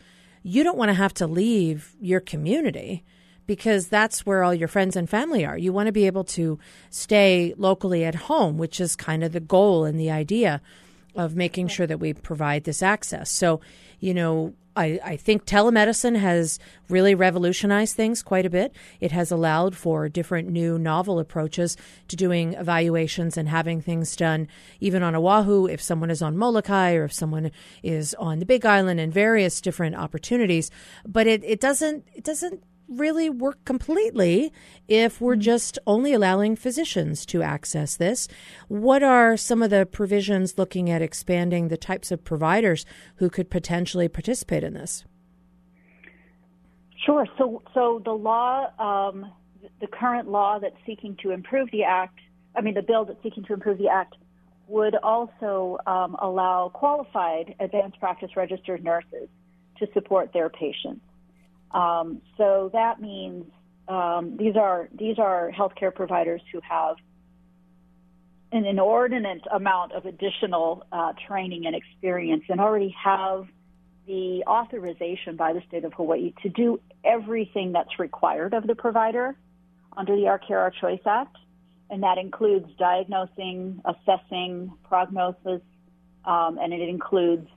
you 0.43 0.65
don't 0.65 0.79
want 0.79 0.89
to 0.89 0.95
have 0.95 1.13
to 1.15 1.27
leave 1.27 1.95
your 2.01 2.21
community 2.21 3.05
because 3.51 3.89
that's 3.89 4.25
where 4.25 4.45
all 4.45 4.55
your 4.55 4.69
friends 4.69 4.95
and 4.95 5.11
family 5.11 5.45
are. 5.45 5.59
You 5.59 5.73
want 5.73 5.89
to 5.89 5.93
be 5.93 6.07
able 6.07 6.23
to 6.23 6.57
stay 6.89 7.53
locally 7.57 8.05
at 8.05 8.15
home, 8.15 8.59
which 8.59 8.79
is 8.81 8.95
kind 8.95 9.25
of 9.25 9.33
the 9.33 9.41
goal 9.41 9.85
and 9.85 9.99
the 9.99 10.09
idea 10.09 10.61
of 11.17 11.35
making 11.35 11.67
sure 11.67 11.89
that 11.89 11.99
we 11.99 12.13
provide 12.13 12.63
this 12.63 12.81
access. 12.81 13.29
So, 13.29 13.61
you 13.99 14.15
know, 14.15 14.55
I, 14.77 15.01
I, 15.05 15.17
think 15.17 15.47
telemedicine 15.47 16.17
has 16.17 16.61
really 16.89 17.17
revolutionized 17.17 17.97
things 17.97 18.23
quite 18.23 18.47
a 18.47 18.51
bit. 18.51 18.73
It 19.01 19.11
has 19.11 19.33
allowed 19.33 19.77
for 19.77 20.09
different 20.09 20.49
new 20.49 20.79
novel 20.79 21.19
approaches 21.19 21.77
to 22.07 22.15
doing 22.15 22.53
evaluations 22.53 23.37
and 23.37 23.49
having 23.49 23.81
things 23.81 24.15
done 24.15 24.47
even 24.79 25.03
on 25.03 25.17
Oahu 25.17 25.67
if 25.67 25.83
someone 25.83 26.09
is 26.09 26.23
on 26.23 26.37
Molokai 26.37 26.93
or 26.93 27.03
if 27.03 27.13
someone 27.13 27.51
is 27.83 28.15
on 28.15 28.39
the 28.39 28.47
Big 28.47 28.65
Island 28.65 29.01
and 29.01 29.13
various 29.13 29.61
different 29.61 29.97
opportunities. 29.97 30.71
But 31.05 31.27
it, 31.27 31.43
it 31.43 31.61
doesn't 31.61 32.07
it 32.15 32.23
doesn't 32.23 32.63
really 32.91 33.31
work 33.31 33.65
completely 33.65 34.53
if 34.89 35.21
we're 35.21 35.35
mm-hmm. 35.35 35.43
just 35.43 35.79
only 35.87 36.13
allowing 36.13 36.57
physicians 36.57 37.25
to 37.27 37.43
access 37.43 37.97
this. 37.97 38.29
What 38.69 39.03
are 39.03 39.37
some 39.37 39.63
of 39.63 39.71
the 39.71 39.87
provisions 39.87 40.59
looking 40.59 40.91
at 40.91 41.03
expanding 41.03 41.69
the 41.69 41.77
types 41.77 42.11
of 42.11 42.25
providers 42.25 42.85
who 43.17 43.31
could 43.31 43.51
potentially 43.51 44.09
participate 44.09 44.65
in 44.65 44.75
this? 44.75 45.05
Sure. 47.07 47.27
So, 47.39 47.63
so 47.73 48.03
the 48.05 48.13
law, 48.13 48.71
um, 48.79 49.33
the 49.81 49.87
current 49.87 50.29
law 50.29 50.59
that's 50.59 50.77
seeking 50.85 51.17
to 51.23 51.31
improve 51.31 51.71
the 51.71 51.85
act, 51.85 52.19
I 52.55 52.61
mean, 52.61 52.75
the 52.75 52.83
bill 52.83 53.05
that's 53.05 53.23
seeking 53.23 53.45
to 53.45 53.55
improve 53.55 53.79
the 53.79 53.89
act 53.89 54.17
would 54.67 54.95
also 54.97 55.79
um, 55.87 56.17
allow 56.21 56.71
qualified 56.73 57.55
advanced 57.59 57.99
practice 57.99 58.31
registered 58.37 58.85
nurses 58.85 59.29
to 59.79 59.87
support 59.95 60.33
their 60.33 60.49
patients. 60.49 61.01
Um, 61.71 62.21
so 62.37 62.71
that 62.73 63.01
means 63.01 63.45
um, 63.89 64.37
these 64.37 64.57
are 64.57 64.89
these 64.97 65.19
are 65.19 65.51
healthcare 65.57 65.95
providers 65.95 66.41
who 66.53 66.61
have 66.69 66.97
an 68.53 68.65
inordinate 68.65 69.43
amount 69.53 69.93
of 69.93 70.07
additional 70.07 70.85
uh, 70.91 71.13
training 71.27 71.67
and 71.67 71.77
experience 71.77 72.45
and 72.49 72.61
already 72.61 72.95
have 73.03 73.47
the 74.07 74.43
authorization 74.47 75.37
by 75.37 75.53
the 75.53 75.63
state 75.69 75.85
of 75.85 75.93
Hawaii 75.95 76.33
to 76.43 76.49
do 76.49 76.81
everything 77.05 77.73
that's 77.73 77.99
required 77.99 78.55
of 78.55 78.67
the 78.67 78.75
provider 78.75 79.37
under 79.97 80.17
the 80.17 80.27
Our 80.27 80.39
Care 80.39 80.59
Our 80.59 80.73
Choice 80.73 81.01
Act, 81.07 81.37
and 81.91 82.03
that 82.03 82.19
includes 82.19 82.67
diagnosing, 82.79 83.81
assessing, 83.85 84.73
prognosis, 84.89 85.63
um, 86.25 86.59
and 86.61 86.73
it 86.73 86.89
includes 86.89 87.49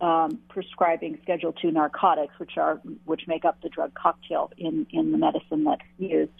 um, 0.00 0.38
prescribing 0.48 1.18
Schedule 1.22 1.54
II 1.62 1.72
narcotics, 1.72 2.34
which 2.38 2.56
are 2.56 2.76
which 3.04 3.22
make 3.26 3.44
up 3.44 3.60
the 3.62 3.68
drug 3.68 3.94
cocktail 3.94 4.50
in 4.56 4.86
in 4.90 5.12
the 5.12 5.18
medicine 5.18 5.64
that's 5.64 5.82
used. 5.98 6.30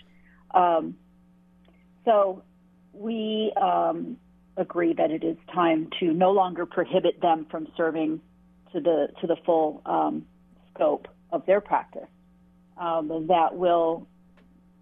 Um, 0.54 0.96
so 2.04 2.42
we 2.92 3.52
um, 3.60 4.16
agree 4.56 4.92
that 4.94 5.10
it 5.10 5.24
is 5.24 5.36
time 5.52 5.88
to 6.00 6.12
no 6.12 6.30
longer 6.32 6.66
prohibit 6.66 7.20
them 7.20 7.46
from 7.50 7.68
serving 7.76 8.20
to 8.72 8.80
the 8.80 9.08
to 9.20 9.26
the 9.26 9.36
full 9.44 9.82
um, 9.86 10.26
scope 10.74 11.08
of 11.32 11.44
their 11.46 11.60
practice. 11.60 12.08
Um, 12.76 13.26
that 13.28 13.56
will 13.56 14.06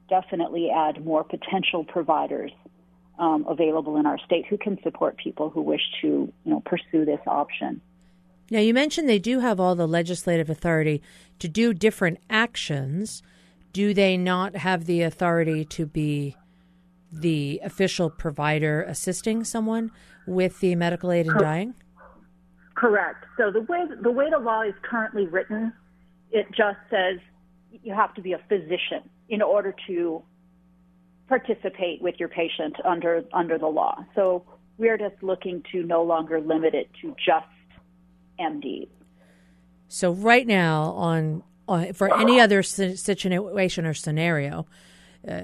definitely 0.09 0.71
add 0.71 1.04
more 1.04 1.25
potential 1.25 1.85
providers 1.85 2.52
um, 3.18 3.47
available 3.49 3.97
in 3.97 4.06
our 4.06 4.18
state 4.18 4.45
who 4.49 4.59
can 4.59 4.78
support 4.83 5.16
people 5.16 5.50
who 5.50 5.62
wish 5.62 5.80
to 6.02 6.06
you 6.06 6.50
know 6.50 6.61
pursue 6.64 7.04
this 7.04 7.21
option. 7.26 7.80
Now, 8.50 8.60
you 8.60 8.72
mentioned 8.72 9.08
they 9.08 9.18
do 9.18 9.40
have 9.40 9.58
all 9.58 9.74
the 9.74 9.88
legislative 9.88 10.48
authority 10.48 11.02
to 11.40 11.48
do 11.48 11.74
different 11.74 12.18
actions. 12.30 13.22
Do 13.72 13.92
they 13.92 14.16
not 14.16 14.56
have 14.56 14.86
the 14.86 15.02
authority 15.02 15.64
to 15.64 15.86
be 15.86 16.36
the 17.12 17.60
official 17.64 18.10
provider 18.10 18.82
assisting 18.82 19.44
someone 19.44 19.90
with 20.26 20.60
the 20.60 20.74
medical 20.74 21.10
aid 21.10 21.26
in 21.26 21.36
dying? 21.38 21.74
Correct. 22.76 23.24
So 23.38 23.50
the 23.50 23.62
way 23.62 23.84
the 24.02 24.10
way 24.10 24.30
the 24.30 24.38
law 24.38 24.62
is 24.62 24.74
currently 24.82 25.26
written, 25.26 25.72
it 26.30 26.46
just 26.50 26.78
says 26.90 27.18
you 27.82 27.94
have 27.94 28.14
to 28.14 28.20
be 28.20 28.32
a 28.32 28.40
physician 28.48 29.08
in 29.28 29.42
order 29.42 29.74
to 29.86 30.22
participate 31.28 32.02
with 32.02 32.16
your 32.18 32.28
patient 32.28 32.76
under 32.84 33.24
under 33.32 33.58
the 33.58 33.66
law. 33.66 34.04
So 34.14 34.44
we're 34.78 34.98
just 34.98 35.22
looking 35.22 35.62
to 35.72 35.82
no 35.82 36.02
longer 36.02 36.40
limit 36.40 36.74
it 36.74 36.90
to 37.00 37.16
just 37.24 37.46
MDs. 38.38 38.88
So 39.88 40.12
right 40.12 40.46
now, 40.46 40.92
on, 40.92 41.42
on 41.68 41.92
for 41.92 42.14
any 42.18 42.40
other 42.40 42.62
situation 42.62 43.86
or 43.86 43.94
scenario, 43.94 44.66
uh, 45.28 45.42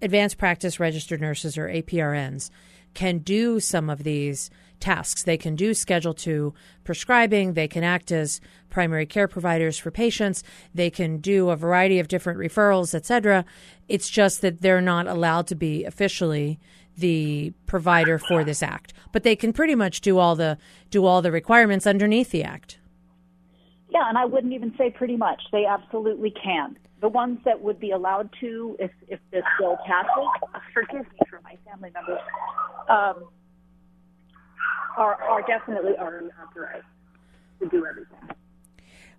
advanced 0.00 0.38
practice 0.38 0.80
registered 0.80 1.20
nurses 1.20 1.56
or 1.58 1.68
APRNs 1.68 2.50
can 2.94 3.18
do 3.18 3.60
some 3.60 3.88
of 3.88 4.04
these 4.04 4.50
tasks. 4.80 5.22
They 5.22 5.36
can 5.36 5.54
do 5.54 5.72
Schedule 5.74 6.16
II 6.26 6.50
prescribing. 6.84 7.54
They 7.54 7.68
can 7.68 7.84
act 7.84 8.10
as 8.10 8.40
primary 8.68 9.06
care 9.06 9.28
providers 9.28 9.78
for 9.78 9.90
patients. 9.90 10.42
They 10.74 10.90
can 10.90 11.18
do 11.18 11.50
a 11.50 11.56
variety 11.56 11.98
of 12.00 12.08
different 12.08 12.38
referrals, 12.38 12.94
etc. 12.94 13.44
It's 13.88 14.10
just 14.10 14.40
that 14.40 14.60
they're 14.60 14.80
not 14.80 15.06
allowed 15.06 15.46
to 15.48 15.54
be 15.54 15.84
officially 15.84 16.58
the 16.96 17.52
provider 17.66 18.18
for 18.18 18.44
this 18.44 18.62
act, 18.62 18.92
but 19.12 19.22
they 19.22 19.36
can 19.36 19.52
pretty 19.52 19.74
much 19.74 20.00
do 20.00 20.18
all 20.18 20.36
the 20.36 20.58
do 20.90 21.06
all 21.06 21.22
the 21.22 21.32
requirements 21.32 21.86
underneath 21.86 22.30
the 22.30 22.42
act. 22.42 22.78
Yeah, 23.90 24.08
and 24.08 24.16
I 24.16 24.24
wouldn't 24.24 24.52
even 24.52 24.74
say 24.78 24.90
pretty 24.90 25.16
much. 25.16 25.42
They 25.52 25.66
absolutely 25.66 26.30
can. 26.30 26.78
The 27.00 27.08
ones 27.08 27.40
that 27.44 27.60
would 27.60 27.78
be 27.80 27.90
allowed 27.90 28.30
to, 28.40 28.76
if 28.78 28.90
if 29.08 29.20
this 29.30 29.44
bill 29.58 29.78
passes, 29.86 30.62
forgive 30.72 31.00
me 31.00 31.18
for 31.28 31.40
my 31.42 31.56
family 31.66 31.90
members, 31.92 32.20
um, 32.88 33.28
are 34.96 35.14
are 35.22 35.42
definitely 35.42 35.92
already 35.98 36.28
authorized 36.42 36.84
to 37.60 37.68
do 37.68 37.84
everything. 37.86 38.36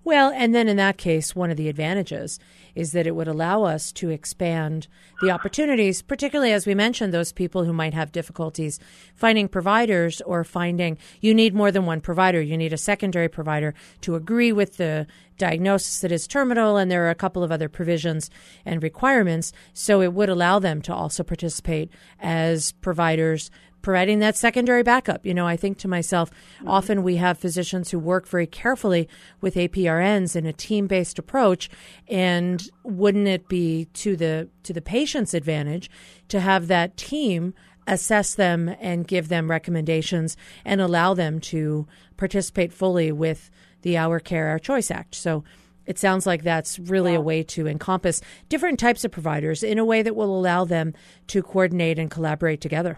Well, 0.05 0.33
and 0.35 0.53
then 0.53 0.67
in 0.67 0.77
that 0.77 0.97
case, 0.97 1.35
one 1.35 1.49
of 1.49 1.57
the 1.57 1.69
advantages 1.69 2.39
is 2.75 2.91
that 2.91 3.07
it 3.07 3.15
would 3.15 3.27
allow 3.27 3.63
us 3.63 3.91
to 3.93 4.09
expand 4.09 4.87
the 5.21 5.31
opportunities, 5.31 6.01
particularly 6.01 6.51
as 6.51 6.67
we 6.67 6.75
mentioned, 6.75 7.13
those 7.13 7.31
people 7.31 7.63
who 7.63 7.71
might 7.71 7.93
have 7.93 8.11
difficulties 8.11 8.79
finding 9.15 9.47
providers 9.47 10.19
or 10.21 10.43
finding 10.43 10.97
you 11.21 11.33
need 11.33 11.53
more 11.53 11.71
than 11.71 11.85
one 11.85 12.01
provider. 12.01 12.41
You 12.41 12.57
need 12.57 12.73
a 12.73 12.77
secondary 12.77 13.29
provider 13.29 13.73
to 14.01 14.15
agree 14.15 14.51
with 14.51 14.77
the 14.77 15.07
diagnosis 15.37 16.01
that 16.01 16.11
is 16.11 16.27
terminal, 16.27 16.77
and 16.77 16.91
there 16.91 17.05
are 17.05 17.09
a 17.09 17.15
couple 17.15 17.43
of 17.43 17.51
other 17.51 17.69
provisions 17.69 18.29
and 18.65 18.83
requirements. 18.83 19.53
So 19.73 20.01
it 20.01 20.13
would 20.13 20.29
allow 20.29 20.59
them 20.59 20.81
to 20.83 20.93
also 20.93 21.23
participate 21.23 21.89
as 22.19 22.73
providers 22.73 23.49
providing 23.83 24.17
that 24.19 24.35
secondary 24.35 24.81
backup. 24.81 25.23
You 25.23 25.35
know, 25.35 25.45
I 25.45 25.55
think 25.55 25.77
to 25.79 25.87
myself, 25.87 26.31
mm-hmm. 26.31 26.67
often 26.67 27.03
we 27.03 27.17
have 27.17 27.37
physicians 27.37 27.91
who 27.91 27.99
work 27.99 28.27
very 28.27 28.47
carefully 28.47 29.07
with 29.41 29.53
APRNs 29.53 30.35
in 30.35 30.47
a 30.47 30.53
team-based 30.53 31.19
approach, 31.19 31.69
and 32.07 32.67
wouldn't 32.83 33.27
it 33.27 33.47
be 33.47 33.85
to 33.93 34.15
the 34.15 34.49
to 34.63 34.73
the 34.73 34.81
patient's 34.81 35.35
advantage 35.35 35.91
to 36.29 36.39
have 36.39 36.67
that 36.67 36.97
team 36.97 37.53
assess 37.85 38.33
them 38.33 38.73
and 38.79 39.07
give 39.07 39.27
them 39.27 39.51
recommendations 39.51 40.37
and 40.63 40.79
allow 40.79 41.13
them 41.13 41.39
to 41.39 41.85
participate 42.15 42.71
fully 42.71 43.11
with 43.11 43.51
the 43.81 43.97
Our 43.97 44.19
Care 44.19 44.47
Our 44.47 44.59
Choice 44.59 44.89
Act. 44.89 45.13
So 45.15 45.43
it 45.85 45.99
sounds 45.99 46.25
like 46.25 46.43
that's 46.43 46.79
really 46.79 47.11
yeah. 47.11 47.17
a 47.17 47.21
way 47.21 47.43
to 47.43 47.67
encompass 47.67 48.21
different 48.47 48.79
types 48.79 49.03
of 49.03 49.11
providers 49.11 49.63
in 49.63 49.77
a 49.77 49.85
way 49.85 50.01
that 50.01 50.15
will 50.15 50.33
allow 50.37 50.63
them 50.63 50.93
to 51.27 51.43
coordinate 51.43 51.99
and 51.99 52.09
collaborate 52.09 52.61
together. 52.61 52.97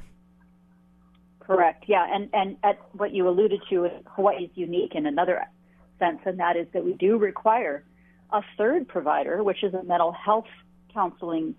Correct. 1.45 1.85
Yeah, 1.87 2.05
and 2.11 2.29
and 2.33 2.57
at 2.63 2.79
what 2.93 3.13
you 3.13 3.27
alluded 3.29 3.61
to, 3.69 3.89
Hawaii 4.15 4.45
is 4.45 4.49
unique 4.55 4.95
in 4.95 5.05
another 5.05 5.45
sense, 5.99 6.19
and 6.25 6.39
that 6.39 6.57
is 6.57 6.65
that 6.73 6.83
we 6.83 6.93
do 6.93 7.17
require 7.17 7.83
a 8.31 8.41
third 8.57 8.87
provider, 8.87 9.43
which 9.43 9.63
is 9.63 9.73
a 9.73 9.83
mental 9.83 10.11
health 10.11 10.47
counseling, 10.91 11.53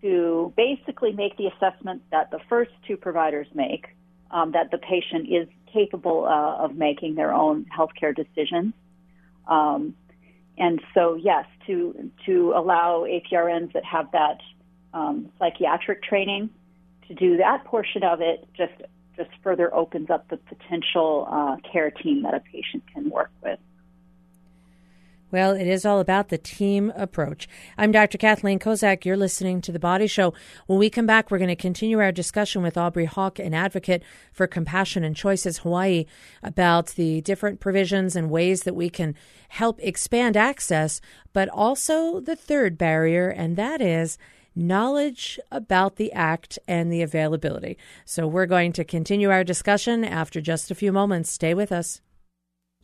to 0.00 0.52
basically 0.56 1.12
make 1.12 1.36
the 1.36 1.46
assessment 1.48 2.02
that 2.10 2.30
the 2.30 2.38
first 2.48 2.70
two 2.86 2.96
providers 2.96 3.46
make, 3.54 3.86
um, 4.30 4.52
that 4.52 4.70
the 4.70 4.78
patient 4.78 5.28
is 5.28 5.46
capable 5.70 6.24
uh, 6.24 6.64
of 6.64 6.74
making 6.74 7.16
their 7.16 7.34
own 7.34 7.66
healthcare 7.66 8.16
decisions. 8.16 8.72
Um, 9.46 9.94
and 10.56 10.80
so, 10.94 11.16
yes, 11.16 11.44
to 11.66 12.10
to 12.24 12.54
allow 12.56 13.04
APRNs 13.06 13.74
that 13.74 13.84
have 13.84 14.10
that 14.12 14.38
um, 14.94 15.30
psychiatric 15.38 16.02
training 16.02 16.48
to 17.08 17.14
do 17.14 17.36
that 17.38 17.64
portion 17.64 18.02
of 18.02 18.20
it 18.20 18.46
just 18.56 18.72
just 19.16 19.30
further 19.42 19.74
opens 19.74 20.08
up 20.10 20.28
the 20.28 20.38
potential 20.38 21.28
uh, 21.30 21.56
care 21.70 21.90
team 21.90 22.22
that 22.22 22.34
a 22.34 22.40
patient 22.40 22.82
can 22.94 23.10
work 23.10 23.30
with. 23.42 23.58
Well, 25.32 25.52
it 25.52 25.66
is 25.66 25.86
all 25.86 25.98
about 25.98 26.28
the 26.28 26.36
team 26.36 26.92
approach. 26.94 27.48
I'm 27.78 27.90
Dr. 27.90 28.18
Kathleen 28.18 28.58
Kozak. 28.58 29.06
You're 29.06 29.16
listening 29.16 29.62
to 29.62 29.72
The 29.72 29.78
Body 29.78 30.06
Show. 30.06 30.34
When 30.66 30.78
we 30.78 30.90
come 30.90 31.06
back, 31.06 31.30
we're 31.30 31.38
going 31.38 31.48
to 31.48 31.56
continue 31.56 31.98
our 32.00 32.12
discussion 32.12 32.62
with 32.62 32.76
Aubrey 32.76 33.06
Hawk, 33.06 33.38
an 33.38 33.54
advocate 33.54 34.02
for 34.30 34.46
Compassion 34.46 35.04
and 35.04 35.16
Choices 35.16 35.58
Hawaii, 35.58 36.04
about 36.42 36.88
the 36.88 37.22
different 37.22 37.60
provisions 37.60 38.14
and 38.14 38.28
ways 38.28 38.64
that 38.64 38.76
we 38.76 38.90
can 38.90 39.14
help 39.48 39.80
expand 39.80 40.36
access, 40.36 41.00
but 41.32 41.48
also 41.48 42.20
the 42.20 42.36
third 42.36 42.76
barrier, 42.76 43.30
and 43.30 43.56
that 43.56 43.80
is 43.80 44.18
knowledge 44.54 45.38
about 45.50 45.96
the 45.96 46.12
act 46.12 46.58
and 46.68 46.92
the 46.92 47.02
availability. 47.02 47.78
So 48.04 48.26
we're 48.26 48.46
going 48.46 48.72
to 48.74 48.84
continue 48.84 49.30
our 49.30 49.44
discussion 49.44 50.04
after 50.04 50.40
just 50.40 50.70
a 50.70 50.74
few 50.74 50.92
moments. 50.92 51.30
Stay 51.30 51.54
with 51.54 51.72
us. 51.72 52.00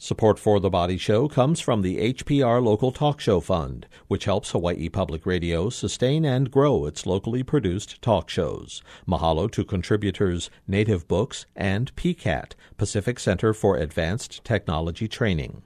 Support 0.01 0.39
for 0.39 0.61
The 0.61 0.71
Body 0.71 0.97
Show 0.97 1.27
comes 1.27 1.59
from 1.59 1.83
the 1.83 2.15
HPR 2.15 2.63
Local 2.63 2.93
Talk 2.93 3.19
Show 3.19 3.41
Fund, 3.41 3.89
which 4.07 4.27
helps 4.27 4.53
Hawaii 4.53 4.89
Public 4.89 5.27
Radio 5.27 5.71
sustain 5.71 6.25
and 6.25 6.53
grow 6.53 6.87
its 6.87 7.05
locally 7.05 7.43
produced 7.43 8.01
talk 8.01 8.29
shows. 8.29 8.81
Mahalo 9.09 9.51
to 9.51 9.65
contributors 9.65 10.51
Native 10.69 11.09
Books 11.09 11.47
and 11.57 11.93
PCAT, 11.97 12.53
Pacific 12.77 13.19
Center 13.19 13.53
for 13.53 13.77
Advanced 13.77 14.45
Technology 14.45 15.09
Training. 15.09 15.63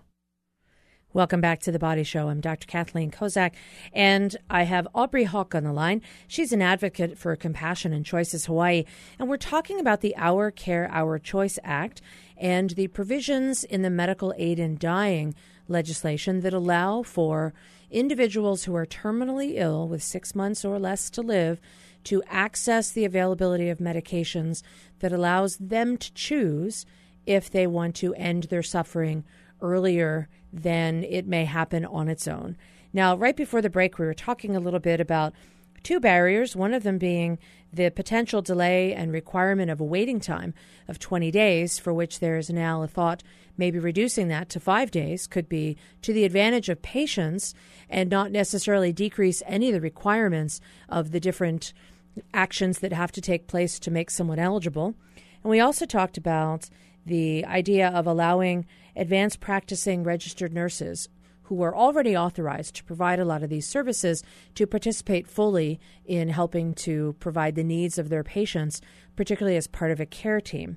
Welcome 1.14 1.42
back 1.42 1.60
to 1.60 1.70
the 1.70 1.78
Body 1.78 2.04
Show. 2.04 2.28
I'm 2.28 2.40
Dr. 2.40 2.66
Kathleen 2.66 3.10
Kozak, 3.10 3.52
and 3.92 4.34
I 4.48 4.62
have 4.62 4.88
Aubrey 4.94 5.24
Hawk 5.24 5.54
on 5.54 5.62
the 5.62 5.72
line. 5.72 6.00
She's 6.26 6.52
an 6.52 6.62
advocate 6.62 7.18
for 7.18 7.36
Compassion 7.36 7.92
and 7.92 8.02
Choices 8.02 8.46
Hawaii, 8.46 8.84
and 9.18 9.28
we're 9.28 9.36
talking 9.36 9.78
about 9.78 10.00
the 10.00 10.16
Our 10.16 10.50
Care, 10.50 10.88
Our 10.90 11.18
Choice 11.18 11.58
Act 11.62 12.00
and 12.38 12.70
the 12.70 12.86
provisions 12.86 13.62
in 13.62 13.82
the 13.82 13.90
Medical 13.90 14.32
Aid 14.38 14.58
in 14.58 14.78
Dying 14.78 15.34
legislation 15.68 16.40
that 16.40 16.54
allow 16.54 17.02
for 17.02 17.52
individuals 17.90 18.64
who 18.64 18.74
are 18.74 18.86
terminally 18.86 19.56
ill 19.56 19.86
with 19.86 20.02
six 20.02 20.34
months 20.34 20.64
or 20.64 20.78
less 20.78 21.10
to 21.10 21.20
live 21.20 21.60
to 22.04 22.22
access 22.30 22.90
the 22.90 23.04
availability 23.04 23.68
of 23.68 23.80
medications 23.80 24.62
that 25.00 25.12
allows 25.12 25.58
them 25.58 25.98
to 25.98 26.10
choose 26.14 26.86
if 27.26 27.50
they 27.50 27.66
want 27.66 27.96
to 27.96 28.14
end 28.14 28.44
their 28.44 28.62
suffering 28.62 29.24
earlier 29.60 30.30
than 30.52 31.04
it 31.04 31.26
may 31.26 31.44
happen 31.44 31.84
on 31.84 32.08
its 32.08 32.28
own. 32.28 32.56
Now, 32.92 33.16
right 33.16 33.36
before 33.36 33.62
the 33.62 33.70
break, 33.70 33.98
we 33.98 34.06
were 34.06 34.14
talking 34.14 34.54
a 34.54 34.60
little 34.60 34.80
bit 34.80 35.00
about 35.00 35.32
two 35.82 35.98
barriers, 35.98 36.54
one 36.54 36.74
of 36.74 36.82
them 36.82 36.98
being 36.98 37.38
the 37.72 37.90
potential 37.90 38.42
delay 38.42 38.92
and 38.92 39.12
requirement 39.12 39.70
of 39.70 39.80
a 39.80 39.84
waiting 39.84 40.20
time 40.20 40.52
of 40.88 40.98
20 40.98 41.30
days, 41.30 41.78
for 41.78 41.92
which 41.92 42.20
there 42.20 42.36
is 42.36 42.50
now 42.50 42.82
a 42.82 42.86
thought 42.86 43.22
maybe 43.56 43.78
reducing 43.78 44.28
that 44.28 44.48
to 44.48 44.60
five 44.60 44.90
days 44.90 45.26
could 45.26 45.48
be 45.48 45.76
to 46.00 46.12
the 46.12 46.24
advantage 46.24 46.68
of 46.68 46.82
patients 46.82 47.54
and 47.88 48.10
not 48.10 48.30
necessarily 48.30 48.92
decrease 48.92 49.42
any 49.46 49.68
of 49.68 49.74
the 49.74 49.80
requirements 49.80 50.60
of 50.88 51.12
the 51.12 51.20
different 51.20 51.72
actions 52.32 52.78
that 52.78 52.92
have 52.92 53.12
to 53.12 53.20
take 53.20 53.46
place 53.46 53.78
to 53.78 53.90
make 53.90 54.10
someone 54.10 54.38
eligible. 54.38 54.94
And 55.42 55.50
we 55.50 55.60
also 55.60 55.86
talked 55.86 56.16
about 56.16 56.68
the 57.06 57.44
idea 57.44 57.88
of 57.88 58.06
allowing 58.06 58.66
advanced 58.96 59.40
practicing 59.40 60.04
registered 60.04 60.52
nurses 60.52 61.08
who 61.44 61.54
were 61.56 61.76
already 61.76 62.16
authorized 62.16 62.76
to 62.76 62.84
provide 62.84 63.18
a 63.18 63.24
lot 63.24 63.42
of 63.42 63.50
these 63.50 63.66
services 63.66 64.22
to 64.54 64.66
participate 64.66 65.26
fully 65.26 65.80
in 66.04 66.28
helping 66.28 66.72
to 66.72 67.14
provide 67.18 67.54
the 67.54 67.64
needs 67.64 67.98
of 67.98 68.08
their 68.08 68.24
patients, 68.24 68.80
particularly 69.16 69.56
as 69.56 69.66
part 69.66 69.90
of 69.90 70.00
a 70.00 70.06
care 70.06 70.40
team. 70.40 70.76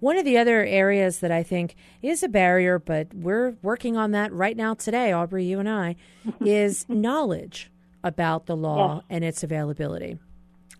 One 0.00 0.16
of 0.16 0.24
the 0.24 0.38
other 0.38 0.64
areas 0.64 1.20
that 1.20 1.30
I 1.30 1.42
think 1.42 1.76
is 2.02 2.22
a 2.22 2.28
barrier, 2.28 2.78
but 2.78 3.14
we're 3.14 3.56
working 3.62 3.96
on 3.96 4.10
that 4.10 4.32
right 4.32 4.56
now 4.56 4.74
today, 4.74 5.12
Aubrey, 5.12 5.44
you 5.44 5.60
and 5.60 5.68
I, 5.68 5.96
is 6.40 6.88
knowledge 6.88 7.70
about 8.04 8.46
the 8.46 8.56
law 8.56 8.96
yes. 8.96 9.04
and 9.10 9.24
its 9.24 9.42
availability. 9.42 10.18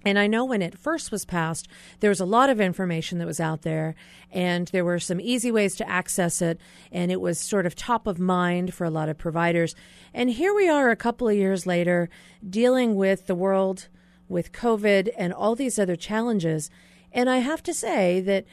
And 0.04 0.18
I 0.18 0.26
know 0.26 0.44
when 0.44 0.62
it 0.62 0.78
first 0.78 1.12
was 1.12 1.24
passed, 1.24 1.68
there 2.00 2.10
was 2.10 2.20
a 2.20 2.24
lot 2.24 2.50
of 2.50 2.60
information 2.60 3.18
that 3.18 3.26
was 3.26 3.40
out 3.40 3.62
there, 3.62 3.94
and 4.30 4.68
there 4.68 4.84
were 4.84 4.98
some 4.98 5.20
easy 5.20 5.52
ways 5.52 5.76
to 5.76 5.88
access 5.88 6.42
it, 6.42 6.60
and 6.90 7.12
it 7.12 7.20
was 7.20 7.38
sort 7.38 7.66
of 7.66 7.74
top 7.74 8.06
of 8.06 8.18
mind 8.18 8.74
for 8.74 8.84
a 8.84 8.90
lot 8.90 9.08
of 9.08 9.18
providers. 9.18 9.74
And 10.12 10.30
here 10.30 10.54
we 10.54 10.68
are 10.68 10.90
a 10.90 10.96
couple 10.96 11.28
of 11.28 11.36
years 11.36 11.66
later, 11.66 12.08
dealing 12.48 12.96
with 12.96 13.26
the 13.26 13.34
world 13.34 13.88
with 14.28 14.52
COVID 14.52 15.10
and 15.16 15.32
all 15.32 15.54
these 15.54 15.78
other 15.78 15.96
challenges. 15.96 16.70
And 17.12 17.30
I 17.30 17.38
have 17.38 17.62
to 17.64 17.74
say 17.74 18.20
that, 18.22 18.44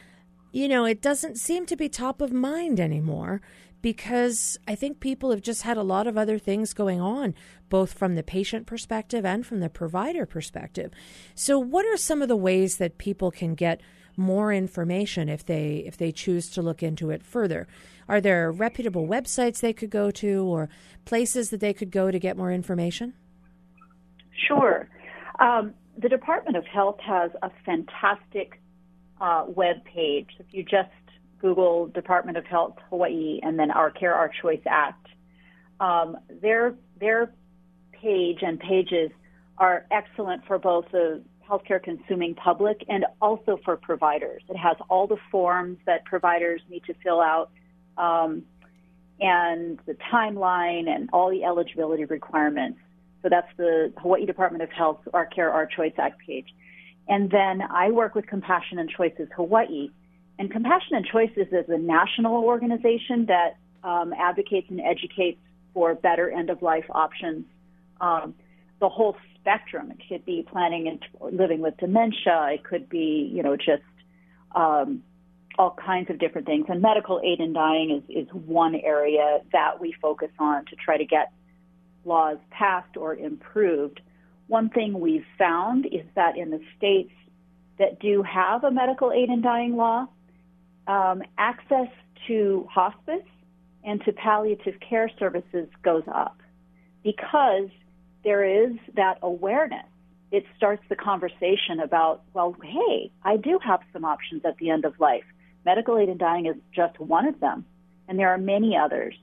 you 0.51 0.67
know, 0.67 0.85
it 0.85 1.01
doesn't 1.01 1.37
seem 1.37 1.65
to 1.67 1.75
be 1.75 1.89
top 1.89 2.21
of 2.21 2.31
mind 2.31 2.79
anymore 2.79 3.41
because 3.81 4.57
I 4.67 4.75
think 4.75 4.99
people 4.99 5.31
have 5.31 5.41
just 5.41 5.61
had 5.61 5.77
a 5.77 5.83
lot 5.83 6.07
of 6.07 6.17
other 6.17 6.37
things 6.37 6.73
going 6.73 6.99
on, 6.99 7.33
both 7.69 7.93
from 7.93 8.15
the 8.15 8.23
patient 8.23 8.65
perspective 8.65 9.25
and 9.25 9.45
from 9.45 9.59
the 9.59 9.69
provider 9.69 10.25
perspective. 10.25 10.91
So, 11.35 11.57
what 11.57 11.85
are 11.85 11.97
some 11.97 12.21
of 12.21 12.27
the 12.27 12.35
ways 12.35 12.77
that 12.77 12.97
people 12.97 13.31
can 13.31 13.55
get 13.55 13.81
more 14.17 14.51
information 14.51 15.29
if 15.29 15.45
they 15.45 15.83
if 15.85 15.95
they 15.97 16.11
choose 16.11 16.49
to 16.49 16.61
look 16.61 16.83
into 16.83 17.09
it 17.09 17.23
further? 17.23 17.67
Are 18.07 18.19
there 18.19 18.51
reputable 18.51 19.07
websites 19.07 19.59
they 19.59 19.73
could 19.73 19.91
go 19.91 20.11
to, 20.11 20.43
or 20.43 20.69
places 21.05 21.51
that 21.51 21.59
they 21.59 21.73
could 21.73 21.91
go 21.91 22.11
to 22.11 22.19
get 22.19 22.37
more 22.37 22.51
information? 22.51 23.13
Sure. 24.47 24.89
Um, 25.39 25.73
the 25.97 26.09
Department 26.09 26.57
of 26.57 26.65
Health 26.65 26.99
has 27.01 27.31
a 27.41 27.51
fantastic 27.65 28.59
uh, 29.21 29.45
web 29.47 29.83
page. 29.85 30.29
If 30.39 30.47
you 30.51 30.63
just 30.63 30.89
Google 31.41 31.87
Department 31.87 32.37
of 32.37 32.45
Health 32.45 32.75
Hawaii 32.89 33.39
and 33.43 33.57
then 33.57 33.71
Our 33.71 33.91
Care 33.91 34.13
Our 34.13 34.31
Choice 34.41 34.61
Act. 34.67 35.07
Um, 35.79 36.17
their 36.41 36.75
their 36.99 37.31
page 37.91 38.39
and 38.41 38.59
pages 38.59 39.11
are 39.57 39.85
excellent 39.91 40.45
for 40.45 40.57
both 40.57 40.85
the 40.91 41.21
healthcare 41.49 41.81
consuming 41.81 42.35
public 42.35 42.83
and 42.87 43.05
also 43.21 43.59
for 43.65 43.75
providers. 43.75 44.43
It 44.49 44.57
has 44.57 44.77
all 44.89 45.07
the 45.07 45.17
forms 45.31 45.77
that 45.85 46.05
providers 46.05 46.61
need 46.69 46.83
to 46.85 46.93
fill 47.03 47.19
out 47.21 47.49
um, 47.97 48.43
and 49.19 49.79
the 49.85 49.95
timeline 50.13 50.87
and 50.87 51.09
all 51.11 51.29
the 51.29 51.43
eligibility 51.43 52.05
requirements. 52.05 52.79
So 53.21 53.29
that's 53.29 53.49
the 53.57 53.91
Hawaii 53.97 54.25
Department 54.25 54.63
of 54.63 54.71
Health 54.71 54.99
Our 55.13 55.25
Care 55.25 55.51
Our 55.51 55.65
Choice 55.65 55.93
Act 55.97 56.21
page. 56.25 56.47
And 57.07 57.29
then 57.29 57.61
I 57.61 57.89
work 57.89 58.15
with 58.15 58.27
Compassion 58.27 58.79
and 58.79 58.89
Choices 58.89 59.27
Hawaii, 59.35 59.89
and 60.39 60.49
Compassion 60.49 60.95
and 60.95 61.05
Choices 61.05 61.47
is 61.51 61.65
a 61.67 61.77
national 61.77 62.43
organization 62.43 63.27
that 63.27 63.57
um, 63.83 64.13
advocates 64.13 64.67
and 64.69 64.79
educates 64.79 65.39
for 65.73 65.93
better 65.95 66.31
end 66.31 66.49
of 66.49 66.61
life 66.61 66.85
options. 66.89 67.45
Um, 68.01 68.33
the 68.79 68.87
whole 68.87 69.17
spectrum. 69.35 69.91
It 69.91 69.99
could 70.07 70.25
be 70.25 70.45
planning 70.49 70.87
and 70.87 71.37
living 71.37 71.59
with 71.59 71.75
dementia. 71.77 72.51
It 72.53 72.63
could 72.63 72.87
be, 72.87 73.29
you 73.33 73.43
know, 73.43 73.57
just 73.57 73.83
um, 74.55 75.03
all 75.57 75.71
kinds 75.71 76.09
of 76.09 76.19
different 76.19 76.47
things. 76.47 76.65
And 76.69 76.81
medical 76.81 77.19
aid 77.21 77.41
in 77.41 77.51
dying 77.51 77.91
is, 77.91 78.25
is 78.25 78.33
one 78.33 78.75
area 78.75 79.39
that 79.51 79.81
we 79.81 79.93
focus 80.01 80.31
on 80.39 80.65
to 80.67 80.75
try 80.77 80.97
to 80.97 81.05
get 81.05 81.33
laws 82.05 82.37
passed 82.49 82.95
or 82.95 83.15
improved. 83.15 83.99
One 84.47 84.69
thing 84.69 84.99
we've 84.99 85.25
found 85.37 85.85
is 85.85 86.05
that 86.15 86.37
in 86.37 86.49
the 86.49 86.61
states 86.77 87.11
that 87.77 87.99
do 87.99 88.23
have 88.23 88.63
a 88.63 88.71
medical 88.71 89.11
aid 89.11 89.29
in 89.29 89.41
dying 89.41 89.75
law, 89.75 90.07
um, 90.89 91.21
access 91.37 91.87
to 92.27 92.67
hospice 92.69 93.27
and 93.83 94.03
to 94.05 94.11
palliative 94.11 94.73
care 94.79 95.09
services 95.19 95.69
goes 95.83 96.03
up 96.13 96.41
because 97.03 97.69
there 98.23 98.43
is 98.43 98.75
that 98.95 99.19
awareness. 99.21 99.85
It 100.31 100.45
starts 100.57 100.83
the 100.89 100.95
conversation 100.95 101.79
about, 101.83 102.23
well, 102.33 102.55
hey, 102.63 103.11
I 103.23 103.37
do 103.37 103.59
have 103.63 103.81
some 103.93 104.03
options 104.03 104.41
at 104.45 104.57
the 104.57 104.71
end 104.71 104.83
of 104.83 104.99
life. 104.99 105.23
Medical 105.63 105.97
aid 105.97 106.09
in 106.09 106.17
dying 106.17 106.47
is 106.47 106.55
just 106.75 106.99
one 106.99 107.27
of 107.27 107.39
them, 107.39 107.65
and 108.07 108.17
there 108.17 108.29
are 108.29 108.37
many 108.37 108.75
others. 108.75 109.15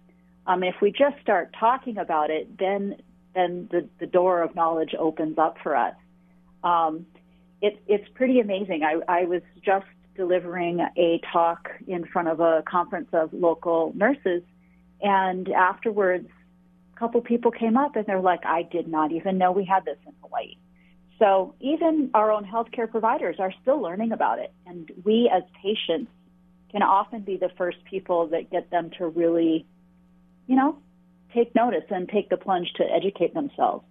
Um, 0.46 0.62
if 0.62 0.76
we 0.80 0.92
just 0.92 1.20
start 1.20 1.54
talking 1.58 1.98
about 1.98 2.30
it, 2.30 2.58
then 2.58 2.96
then 3.34 3.68
the, 3.70 3.86
the 4.00 4.06
door 4.06 4.42
of 4.42 4.54
knowledge 4.54 4.94
opens 4.98 5.36
up 5.36 5.58
for 5.62 5.76
us. 5.76 5.94
Um, 6.64 7.06
it, 7.60 7.82
it's 7.86 8.08
pretty 8.14 8.40
amazing. 8.40 8.82
I, 8.82 9.00
I 9.20 9.24
was 9.24 9.42
just 9.62 9.84
delivering 10.16 10.80
a 10.96 11.20
talk 11.32 11.68
in 11.86 12.04
front 12.06 12.28
of 12.28 12.40
a 12.40 12.62
conference 12.66 13.08
of 13.12 13.32
local 13.32 13.92
nurses. 13.94 14.42
And 15.00 15.48
afterwards, 15.50 16.28
a 16.94 16.98
couple 16.98 17.20
people 17.20 17.50
came 17.50 17.76
up 17.76 17.96
and 17.96 18.06
they're 18.06 18.20
like, 18.20 18.44
I 18.44 18.62
did 18.62 18.88
not 18.88 19.12
even 19.12 19.38
know 19.38 19.52
we 19.52 19.64
had 19.64 19.84
this 19.84 19.98
in 20.06 20.12
Hawaii. 20.22 20.56
So 21.18 21.54
even 21.60 22.10
our 22.14 22.30
own 22.30 22.44
healthcare 22.44 22.90
providers 22.90 23.36
are 23.38 23.52
still 23.62 23.80
learning 23.80 24.12
about 24.12 24.38
it. 24.38 24.52
And 24.66 24.90
we 25.04 25.30
as 25.34 25.42
patients 25.62 26.10
can 26.70 26.82
often 26.82 27.20
be 27.20 27.36
the 27.36 27.50
first 27.56 27.78
people 27.84 28.28
that 28.28 28.50
get 28.50 28.70
them 28.70 28.90
to 28.98 29.06
really, 29.06 29.66
you 30.46 30.56
know, 30.56 30.78
take 31.34 31.54
notice 31.54 31.84
and 31.90 32.08
take 32.08 32.28
the 32.28 32.36
plunge 32.36 32.72
to 32.76 32.84
educate 32.84 33.34
themselves. 33.34 33.84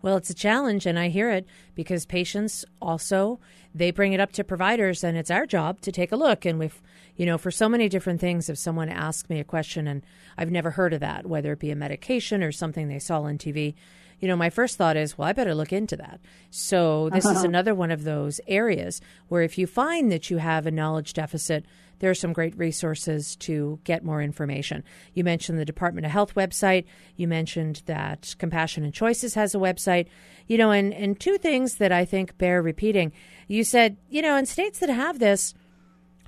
Well, 0.00 0.16
it's 0.16 0.30
a 0.30 0.34
challenge, 0.34 0.86
and 0.86 0.98
I 0.98 1.08
hear 1.08 1.30
it 1.30 1.46
because 1.74 2.06
patients 2.06 2.64
also 2.80 3.40
they 3.74 3.90
bring 3.90 4.12
it 4.12 4.20
up 4.20 4.32
to 4.32 4.44
providers, 4.44 5.04
and 5.04 5.16
it's 5.16 5.30
our 5.30 5.46
job 5.46 5.80
to 5.82 5.92
take 5.92 6.12
a 6.12 6.16
look. 6.16 6.44
And 6.44 6.58
we've, 6.58 6.80
you 7.16 7.26
know, 7.26 7.38
for 7.38 7.50
so 7.50 7.68
many 7.68 7.88
different 7.88 8.20
things, 8.20 8.48
if 8.48 8.58
someone 8.58 8.88
asks 8.88 9.28
me 9.28 9.40
a 9.40 9.44
question 9.44 9.86
and 9.86 10.02
I've 10.36 10.50
never 10.50 10.72
heard 10.72 10.92
of 10.92 11.00
that, 11.00 11.26
whether 11.26 11.52
it 11.52 11.58
be 11.58 11.70
a 11.70 11.76
medication 11.76 12.42
or 12.42 12.52
something 12.52 12.88
they 12.88 12.98
saw 12.98 13.22
on 13.22 13.38
TV, 13.38 13.74
you 14.20 14.28
know, 14.28 14.36
my 14.36 14.50
first 14.50 14.76
thought 14.76 14.96
is, 14.96 15.16
well, 15.16 15.28
I 15.28 15.32
better 15.32 15.54
look 15.54 15.72
into 15.72 15.96
that. 15.96 16.20
So 16.50 17.10
this 17.10 17.24
uh-huh. 17.24 17.38
is 17.38 17.44
another 17.44 17.74
one 17.74 17.90
of 17.90 18.04
those 18.04 18.40
areas 18.46 19.00
where 19.28 19.42
if 19.42 19.58
you 19.58 19.66
find 19.66 20.10
that 20.10 20.30
you 20.30 20.38
have 20.38 20.66
a 20.66 20.70
knowledge 20.70 21.12
deficit, 21.12 21.64
there 22.00 22.10
are 22.10 22.14
some 22.14 22.32
great 22.32 22.56
resources 22.56 23.36
to 23.36 23.80
get 23.84 24.04
more 24.04 24.22
information. 24.22 24.84
You 25.14 25.24
mentioned 25.24 25.58
the 25.58 25.64
Department 25.64 26.06
of 26.06 26.12
Health 26.12 26.34
website. 26.34 26.84
You 27.16 27.26
mentioned 27.28 27.82
that 27.86 28.34
Compassion 28.38 28.84
and 28.84 28.94
Choices 28.94 29.34
has 29.34 29.54
a 29.54 29.58
website. 29.58 30.06
You 30.46 30.58
know, 30.58 30.70
and, 30.70 30.94
and 30.94 31.18
two 31.18 31.38
things 31.38 31.76
that 31.76 31.92
I 31.92 32.04
think 32.04 32.38
bear 32.38 32.62
repeating. 32.62 33.12
You 33.48 33.64
said, 33.64 33.96
you 34.08 34.22
know, 34.22 34.36
in 34.36 34.46
states 34.46 34.78
that 34.78 34.90
have 34.90 35.18
this, 35.18 35.54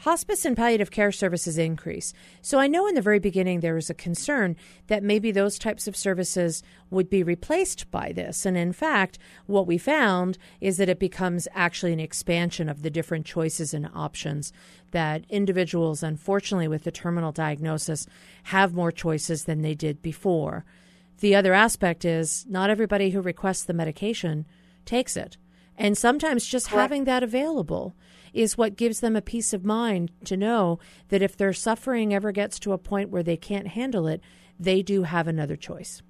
hospice 0.01 0.47
and 0.47 0.57
palliative 0.57 0.91
care 0.91 1.13
services 1.13 1.59
increase. 1.59 2.13
So 2.41 2.59
I 2.59 2.67
know 2.67 2.87
in 2.87 2.95
the 2.95 3.03
very 3.03 3.19
beginning 3.19 3.61
there 3.61 3.75
was 3.75 3.91
a 3.91 3.95
concern 3.95 4.57
that 4.87 5.03
maybe 5.03 5.31
those 5.31 5.59
types 5.59 5.87
of 5.87 5.97
services 5.97 6.63
would 6.89 7.11
be 7.11 7.23
replaced 7.23 7.91
by 7.91 8.13
this. 8.13 8.47
And 8.47 8.57
in 8.57 8.73
fact, 8.73 9.19
what 9.47 9.67
we 9.67 9.77
found 9.77 10.39
is 10.61 10.79
that 10.79 10.89
it 10.89 10.99
becomes 10.99 11.49
actually 11.55 11.93
an 11.93 12.01
expansion 12.01 12.69
of 12.69 12.83
the 12.83 12.91
different 12.91 13.27
choices 13.27 13.75
and 13.75 13.91
options 13.95 14.53
that 14.93 15.25
individuals, 15.29 16.03
unfortunately, 16.03 16.69
with 16.69 16.85
the 16.85 16.91
terminal 16.91 17.31
diagnosis, 17.31 18.07
have 18.45 18.75
more 18.75 18.91
choices 18.91 19.45
than 19.45 19.61
they 19.61 19.75
did 19.75 20.01
before. 20.01 20.65
The 21.19 21.35
other 21.35 21.53
aspect 21.53 22.07
is 22.07 22.47
not 22.49 22.71
everybody 22.71 23.11
who 23.11 23.21
requests 23.21 23.65
the 23.65 23.75
medication 23.75 24.47
takes 24.87 25.17
it. 25.17 25.37
And 25.81 25.97
sometimes 25.97 26.47
just 26.47 26.69
having 26.69 27.05
that 27.05 27.23
available 27.23 27.95
is 28.35 28.59
what 28.59 28.77
gives 28.77 29.01
them 29.01 29.16
a 29.16 29.23
peace 29.23 29.55
of 29.55 29.64
mind 29.64 30.12
to 30.27 30.37
know 30.37 30.79
that 31.09 31.23
if 31.23 31.37
their 31.37 31.55
suffering 31.55 32.12
ever 32.12 32.33
gets 32.33 32.59
to 32.61 32.73
a 32.73 32.79
point 32.79 33.09
where 33.09 33.23
they 33.23 33.37
can't 33.37 33.69
handle 33.69 34.07
it, 34.07 34.21
they 34.59 34.83
do 34.83 35.05
have 35.05 35.27
another 35.27 35.57
choice. 35.57 36.03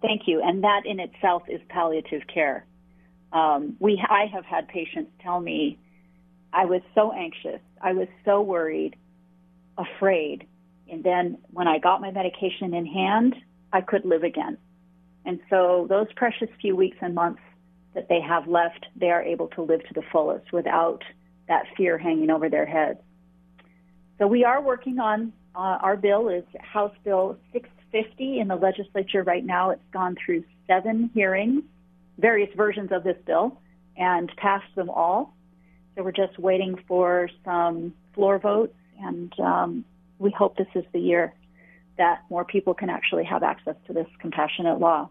Thank 0.00 0.22
you. 0.26 0.40
And 0.42 0.62
that 0.62 0.82
in 0.86 1.00
itself 1.00 1.42
is 1.48 1.60
palliative 1.68 2.22
care. 2.32 2.64
Um, 3.32 3.76
we, 3.80 4.02
I 4.08 4.26
have 4.32 4.44
had 4.44 4.68
patients 4.68 5.10
tell 5.20 5.40
me, 5.40 5.78
I 6.52 6.64
was 6.66 6.82
so 6.94 7.12
anxious, 7.12 7.60
I 7.80 7.94
was 7.94 8.08
so 8.24 8.42
worried, 8.42 8.94
afraid, 9.76 10.46
and 10.88 11.02
then 11.02 11.38
when 11.50 11.66
I 11.66 11.78
got 11.78 12.00
my 12.00 12.10
medication 12.10 12.74
in 12.74 12.86
hand, 12.86 13.34
I 13.72 13.80
could 13.80 14.04
live 14.04 14.22
again. 14.22 14.58
And 15.24 15.40
so 15.48 15.86
those 15.88 16.06
precious 16.14 16.48
few 16.60 16.76
weeks 16.76 16.98
and 17.00 17.14
months 17.14 17.40
that 17.94 18.08
they 18.08 18.20
have 18.20 18.48
left, 18.48 18.86
they 18.96 19.10
are 19.10 19.22
able 19.22 19.48
to 19.48 19.62
live 19.62 19.80
to 19.88 19.94
the 19.94 20.02
fullest 20.12 20.52
without 20.52 21.02
that 21.48 21.64
fear 21.76 21.98
hanging 21.98 22.30
over 22.30 22.48
their 22.48 22.66
heads. 22.66 22.98
So 24.18 24.26
we 24.26 24.44
are 24.44 24.62
working 24.62 24.98
on 24.98 25.32
uh, 25.54 25.78
our 25.82 25.96
bill 25.96 26.28
is 26.28 26.44
House 26.60 26.94
Bill 27.04 27.36
650 27.52 28.40
in 28.40 28.48
the 28.48 28.56
legislature 28.56 29.22
right 29.22 29.44
now. 29.44 29.70
It's 29.70 29.82
gone 29.92 30.16
through 30.24 30.44
seven 30.66 31.10
hearings, 31.12 31.62
various 32.18 32.48
versions 32.56 32.90
of 32.92 33.04
this 33.04 33.16
bill, 33.26 33.60
and 33.96 34.30
passed 34.36 34.74
them 34.74 34.88
all. 34.88 35.34
So 35.94 36.02
we're 36.02 36.12
just 36.12 36.38
waiting 36.38 36.78
for 36.88 37.28
some 37.44 37.92
floor 38.14 38.38
votes, 38.38 38.74
and 39.02 39.32
um, 39.40 39.84
we 40.18 40.30
hope 40.30 40.56
this 40.56 40.68
is 40.74 40.84
the 40.92 41.00
year 41.00 41.34
that 41.98 42.22
more 42.30 42.44
people 42.44 42.72
can 42.72 42.88
actually 42.88 43.24
have 43.24 43.42
access 43.42 43.76
to 43.86 43.92
this 43.92 44.06
compassionate 44.20 44.80
law. 44.80 45.10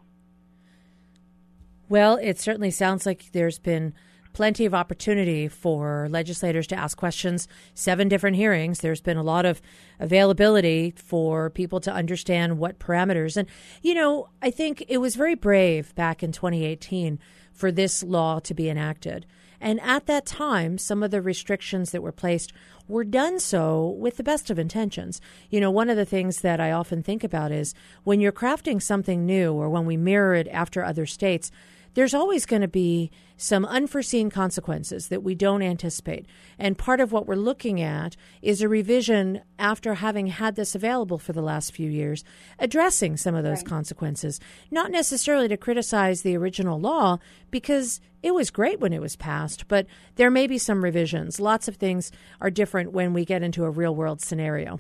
Well, 1.92 2.16
it 2.22 2.40
certainly 2.40 2.72
sounds 2.72 3.06
like 3.06 3.34
there's 3.34 3.60
been 3.60 3.94
plenty 4.32 4.64
of 4.64 4.74
opportunity 4.74 5.50
for 5.50 6.08
legislators 6.10 6.66
to 6.68 6.76
ask 6.78 6.98
questions. 6.98 7.50
Seven 7.74 8.08
different 8.08 8.38
hearings. 8.38 8.80
There's 8.80 9.02
been 9.02 9.18
a 9.18 9.24
lot 9.24 9.46
of 9.46 9.62
availability 10.00 10.94
for 10.96 11.50
people 11.50 11.82
to 11.82 11.92
understand 11.92 12.60
what 12.60 12.80
parameters. 12.80 13.36
And, 13.36 13.50
you 13.82 13.94
know, 13.94 14.30
I 14.42 14.52
think 14.52 14.86
it 14.88 15.00
was 15.00 15.18
very 15.18 15.36
brave 15.36 15.94
back 15.94 16.24
in 16.24 16.32
2018 16.32 17.20
for 17.52 17.74
this 17.74 18.04
law 18.04 18.40
to 18.40 18.54
be 18.54 18.70
enacted. 18.70 19.26
And 19.60 19.82
at 19.82 20.06
that 20.06 20.26
time, 20.26 20.78
some 20.78 21.04
of 21.04 21.12
the 21.12 21.22
restrictions 21.22 21.92
that 21.92 22.02
were 22.02 22.14
placed 22.14 22.54
were 22.88 23.04
done 23.04 23.38
so 23.38 23.90
with 24.00 24.16
the 24.16 24.24
best 24.24 24.50
of 24.50 24.58
intentions. 24.58 25.20
You 25.50 25.60
know, 25.60 25.70
one 25.70 25.90
of 25.90 25.98
the 25.98 26.06
things 26.06 26.40
that 26.40 26.62
I 26.62 26.72
often 26.72 27.04
think 27.04 27.24
about 27.24 27.52
is 27.52 27.76
when 28.06 28.22
you're 28.22 28.32
crafting 28.32 28.82
something 28.82 29.26
new 29.26 29.54
or 29.54 29.70
when 29.70 29.86
we 29.86 29.98
mirror 29.98 30.34
it 30.34 30.48
after 30.48 30.84
other 30.84 31.06
states, 31.06 31.52
there's 31.94 32.14
always 32.14 32.46
going 32.46 32.62
to 32.62 32.68
be 32.68 33.12
some 33.38 33.66
unforeseen 33.66 34.30
consequences 34.30 35.08
that 35.08 35.24
we 35.24 35.36
don't 35.36 35.62
anticipate. 35.62 36.26
And 36.60 36.78
part 36.78 37.00
of 37.00 37.12
what 37.12 37.26
we're 37.26 37.36
looking 37.36 37.82
at 37.82 38.16
is 38.42 38.62
a 38.62 38.70
revision 38.70 39.42
after 39.58 39.96
having 39.96 40.28
had 40.28 40.56
this 40.56 40.76
available 40.76 41.18
for 41.18 41.34
the 41.34 41.42
last 41.42 41.74
few 41.74 41.90
years, 41.90 42.24
addressing 42.60 43.18
some 43.18 43.36
of 43.36 43.44
those 43.44 43.58
right. 43.58 43.66
consequences. 43.66 44.40
Not 44.70 44.92
necessarily 44.92 45.48
to 45.48 45.58
criticize 45.58 46.22
the 46.22 46.38
original 46.38 46.80
law, 46.80 47.18
because 47.50 48.00
it 48.24 48.34
was 48.34 48.52
great 48.52 48.80
when 48.80 48.94
it 48.94 49.02
was 49.02 49.16
passed, 49.16 49.68
but 49.68 49.88
there 50.16 50.30
may 50.30 50.46
be 50.48 50.58
some 50.58 50.84
revisions. 50.84 51.40
Lots 51.40 51.68
of 51.68 51.76
things 51.76 52.12
are 52.40 52.52
different 52.52 52.92
when 52.92 53.14
we 53.14 53.26
get 53.26 53.42
into 53.42 53.64
a 53.64 53.70
real 53.70 53.96
world 53.96 54.22
scenario. 54.22 54.80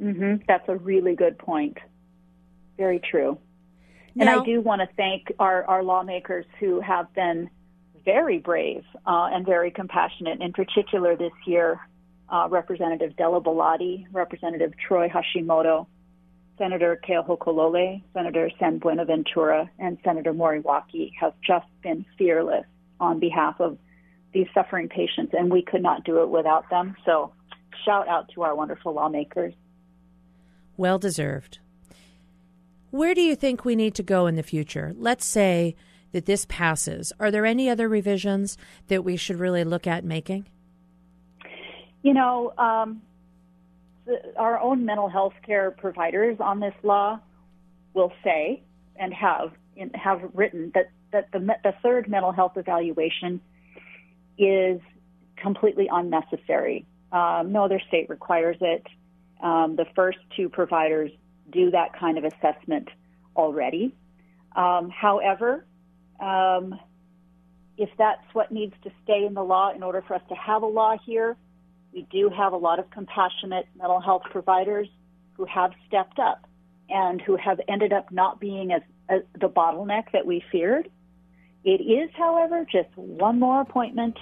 Mm-hmm. 0.00 0.44
That's 0.46 0.68
a 0.68 0.76
really 0.76 1.14
good 1.14 1.38
point. 1.38 1.78
Very 2.76 3.00
true. 3.00 3.38
And 4.18 4.28
I 4.28 4.44
do 4.44 4.60
want 4.60 4.80
to 4.80 4.88
thank 4.96 5.32
our, 5.38 5.64
our 5.64 5.82
lawmakers 5.82 6.46
who 6.60 6.80
have 6.80 7.12
been 7.14 7.50
very 8.04 8.38
brave 8.38 8.84
uh, 9.06 9.30
and 9.32 9.44
very 9.44 9.70
compassionate. 9.70 10.40
In 10.40 10.52
particular, 10.52 11.16
this 11.16 11.32
year, 11.46 11.80
uh, 12.28 12.48
Representative 12.50 13.16
Della 13.16 13.40
Belatti, 13.40 14.06
Representative 14.12 14.72
Troy 14.86 15.08
Hashimoto, 15.08 15.86
Senator 16.58 17.00
Keohoko 17.06 18.02
Senator 18.12 18.50
San 18.60 18.78
Buenaventura, 18.78 19.70
and 19.78 19.98
Senator 20.04 20.32
Moriwaki 20.32 21.12
have 21.20 21.34
just 21.44 21.66
been 21.82 22.04
fearless 22.16 22.66
on 23.00 23.18
behalf 23.18 23.60
of 23.60 23.78
these 24.32 24.46
suffering 24.54 24.88
patients, 24.88 25.34
and 25.36 25.50
we 25.50 25.62
could 25.62 25.82
not 25.82 26.04
do 26.04 26.22
it 26.22 26.28
without 26.28 26.68
them. 26.70 26.96
So, 27.04 27.32
shout 27.84 28.08
out 28.08 28.28
to 28.34 28.42
our 28.42 28.54
wonderful 28.54 28.92
lawmakers. 28.92 29.54
Well 30.76 30.98
deserved. 30.98 31.58
Where 32.94 33.12
do 33.12 33.22
you 33.22 33.34
think 33.34 33.64
we 33.64 33.74
need 33.74 33.96
to 33.96 34.04
go 34.04 34.28
in 34.28 34.36
the 34.36 34.44
future? 34.44 34.94
Let's 34.96 35.26
say 35.26 35.74
that 36.12 36.26
this 36.26 36.46
passes. 36.48 37.12
Are 37.18 37.32
there 37.32 37.44
any 37.44 37.68
other 37.68 37.88
revisions 37.88 38.56
that 38.86 39.02
we 39.02 39.16
should 39.16 39.40
really 39.40 39.64
look 39.64 39.88
at 39.88 40.04
making? 40.04 40.46
You 42.02 42.14
know, 42.14 42.52
um, 42.56 43.02
the, 44.06 44.20
our 44.36 44.60
own 44.60 44.84
mental 44.84 45.08
health 45.08 45.32
care 45.44 45.72
providers 45.72 46.36
on 46.38 46.60
this 46.60 46.74
law 46.84 47.18
will 47.94 48.12
say 48.22 48.62
and 48.94 49.12
have 49.12 49.50
in, 49.74 49.90
have 49.94 50.20
written 50.32 50.70
that 50.76 50.90
that 51.10 51.32
the 51.32 51.40
the 51.64 51.74
third 51.82 52.08
mental 52.08 52.30
health 52.30 52.52
evaluation 52.56 53.40
is 54.38 54.80
completely 55.34 55.88
unnecessary. 55.90 56.86
Um, 57.10 57.50
no 57.50 57.64
other 57.64 57.80
state 57.88 58.08
requires 58.08 58.58
it. 58.60 58.86
Um, 59.42 59.74
the 59.74 59.86
first 59.96 60.18
two 60.36 60.48
providers 60.48 61.10
do 61.50 61.70
that 61.70 61.98
kind 61.98 62.18
of 62.18 62.24
assessment 62.24 62.88
already. 63.36 63.94
Um, 64.56 64.90
however, 64.90 65.66
um, 66.20 66.78
if 67.76 67.90
that's 67.98 68.22
what 68.32 68.52
needs 68.52 68.74
to 68.84 68.90
stay 69.02 69.24
in 69.26 69.34
the 69.34 69.42
law 69.42 69.72
in 69.74 69.82
order 69.82 70.02
for 70.06 70.14
us 70.14 70.22
to 70.28 70.34
have 70.34 70.62
a 70.62 70.66
law 70.66 70.96
here, 71.04 71.36
we 71.92 72.06
do 72.10 72.28
have 72.28 72.52
a 72.52 72.56
lot 72.56 72.78
of 72.78 72.90
compassionate 72.90 73.66
mental 73.76 74.00
health 74.00 74.22
providers 74.30 74.88
who 75.34 75.44
have 75.46 75.72
stepped 75.86 76.18
up 76.18 76.46
and 76.88 77.20
who 77.20 77.36
have 77.36 77.60
ended 77.68 77.92
up 77.92 78.12
not 78.12 78.40
being 78.40 78.72
as, 78.72 78.82
as 79.08 79.22
the 79.40 79.48
bottleneck 79.48 80.12
that 80.12 80.26
we 80.26 80.42
feared. 80.52 80.88
It 81.64 81.80
is, 81.80 82.10
however, 82.16 82.66
just 82.70 82.94
one 82.96 83.40
more 83.40 83.60
appointment, 83.60 84.18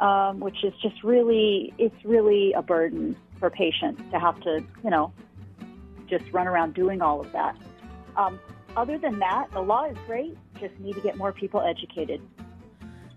um, 0.00 0.40
which 0.40 0.62
is 0.64 0.72
just 0.82 1.02
really, 1.02 1.72
it's 1.78 2.04
really 2.04 2.52
a 2.52 2.62
burden 2.62 3.16
for 3.40 3.50
patients 3.50 4.02
to 4.12 4.20
have 4.20 4.38
to, 4.42 4.62
you 4.82 4.90
know, 4.90 5.12
just 6.08 6.24
run 6.32 6.46
around 6.46 6.74
doing 6.74 7.02
all 7.02 7.20
of 7.20 7.30
that. 7.32 7.56
Um, 8.16 8.38
other 8.76 8.98
than 8.98 9.18
that, 9.20 9.50
the 9.52 9.60
law 9.60 9.84
is 9.84 9.96
great. 10.06 10.36
Just 10.60 10.78
need 10.80 10.94
to 10.94 11.00
get 11.00 11.16
more 11.16 11.32
people 11.32 11.60
educated. 11.60 12.20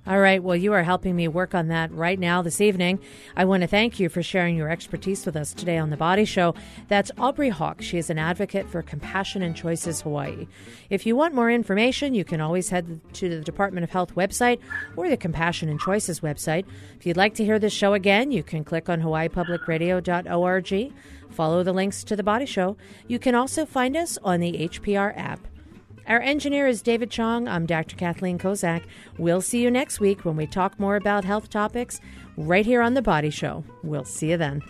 All 0.07 0.19
right. 0.19 0.41
Well, 0.41 0.55
you 0.55 0.71
are 0.71 0.83
helping 0.83 1.17
me 1.17 1.27
work 1.27 1.53
on 1.53 1.67
that 1.67 1.91
right 1.91 2.17
now 2.17 2.41
this 2.41 2.61
evening. 2.61 2.99
I 3.35 3.43
want 3.43 3.59
to 3.61 3.67
thank 3.67 3.99
you 3.99 4.07
for 4.07 4.23
sharing 4.23 4.55
your 4.55 4.69
expertise 4.69 5.25
with 5.25 5.35
us 5.35 5.53
today 5.53 5.77
on 5.77 5.89
The 5.89 5.97
Body 5.97 6.23
Show. 6.23 6.55
That's 6.87 7.11
Aubrey 7.17 7.49
Hawk. 7.49 7.81
She 7.81 7.97
is 7.97 8.09
an 8.09 8.17
advocate 8.17 8.69
for 8.69 8.81
Compassion 8.81 9.41
and 9.41 9.53
Choices 9.53 10.03
Hawaii. 10.03 10.47
If 10.89 11.05
you 11.05 11.17
want 11.17 11.35
more 11.35 11.51
information, 11.51 12.13
you 12.13 12.23
can 12.23 12.39
always 12.39 12.69
head 12.69 13.01
to 13.15 13.27
the 13.27 13.41
Department 13.41 13.83
of 13.83 13.89
Health 13.89 14.15
website 14.15 14.59
or 14.95 15.09
the 15.09 15.17
Compassion 15.17 15.67
and 15.67 15.77
Choices 15.77 16.21
website. 16.21 16.63
If 16.97 17.05
you'd 17.05 17.17
like 17.17 17.33
to 17.33 17.43
hear 17.43 17.59
this 17.59 17.73
show 17.73 17.93
again, 17.93 18.31
you 18.31 18.43
can 18.43 18.63
click 18.63 18.87
on 18.87 19.01
hawaiipublicradio.org. 19.01 20.93
Follow 21.31 21.63
the 21.63 21.73
links 21.73 22.05
to 22.05 22.15
The 22.15 22.23
Body 22.23 22.45
Show. 22.45 22.77
You 23.07 23.19
can 23.19 23.35
also 23.35 23.65
find 23.65 23.97
us 23.97 24.17
on 24.23 24.39
the 24.39 24.53
HPR 24.53 25.17
app. 25.17 25.45
Our 26.07 26.21
engineer 26.21 26.67
is 26.67 26.81
David 26.81 27.11
Chong. 27.11 27.49
I'm 27.49 27.65
Dr. 27.65 27.97
Kathleen 27.97 28.39
Kozak. 28.39 28.83
We'll 29.17 29.41
see 29.41 29.61
you 29.61 29.69
next 29.69 29.99
week 29.99 30.23
when 30.23 30.37
we 30.37 30.47
talk 30.47 30.79
more 30.79 30.95
about 30.95 31.25
health 31.25 31.49
topics 31.49 31.99
right 32.37 32.65
here 32.65 32.81
on 32.81 32.93
The 32.93 33.01
Body 33.01 33.29
Show. 33.29 33.65
We'll 33.83 34.05
see 34.05 34.31
you 34.31 34.37
then. 34.37 34.63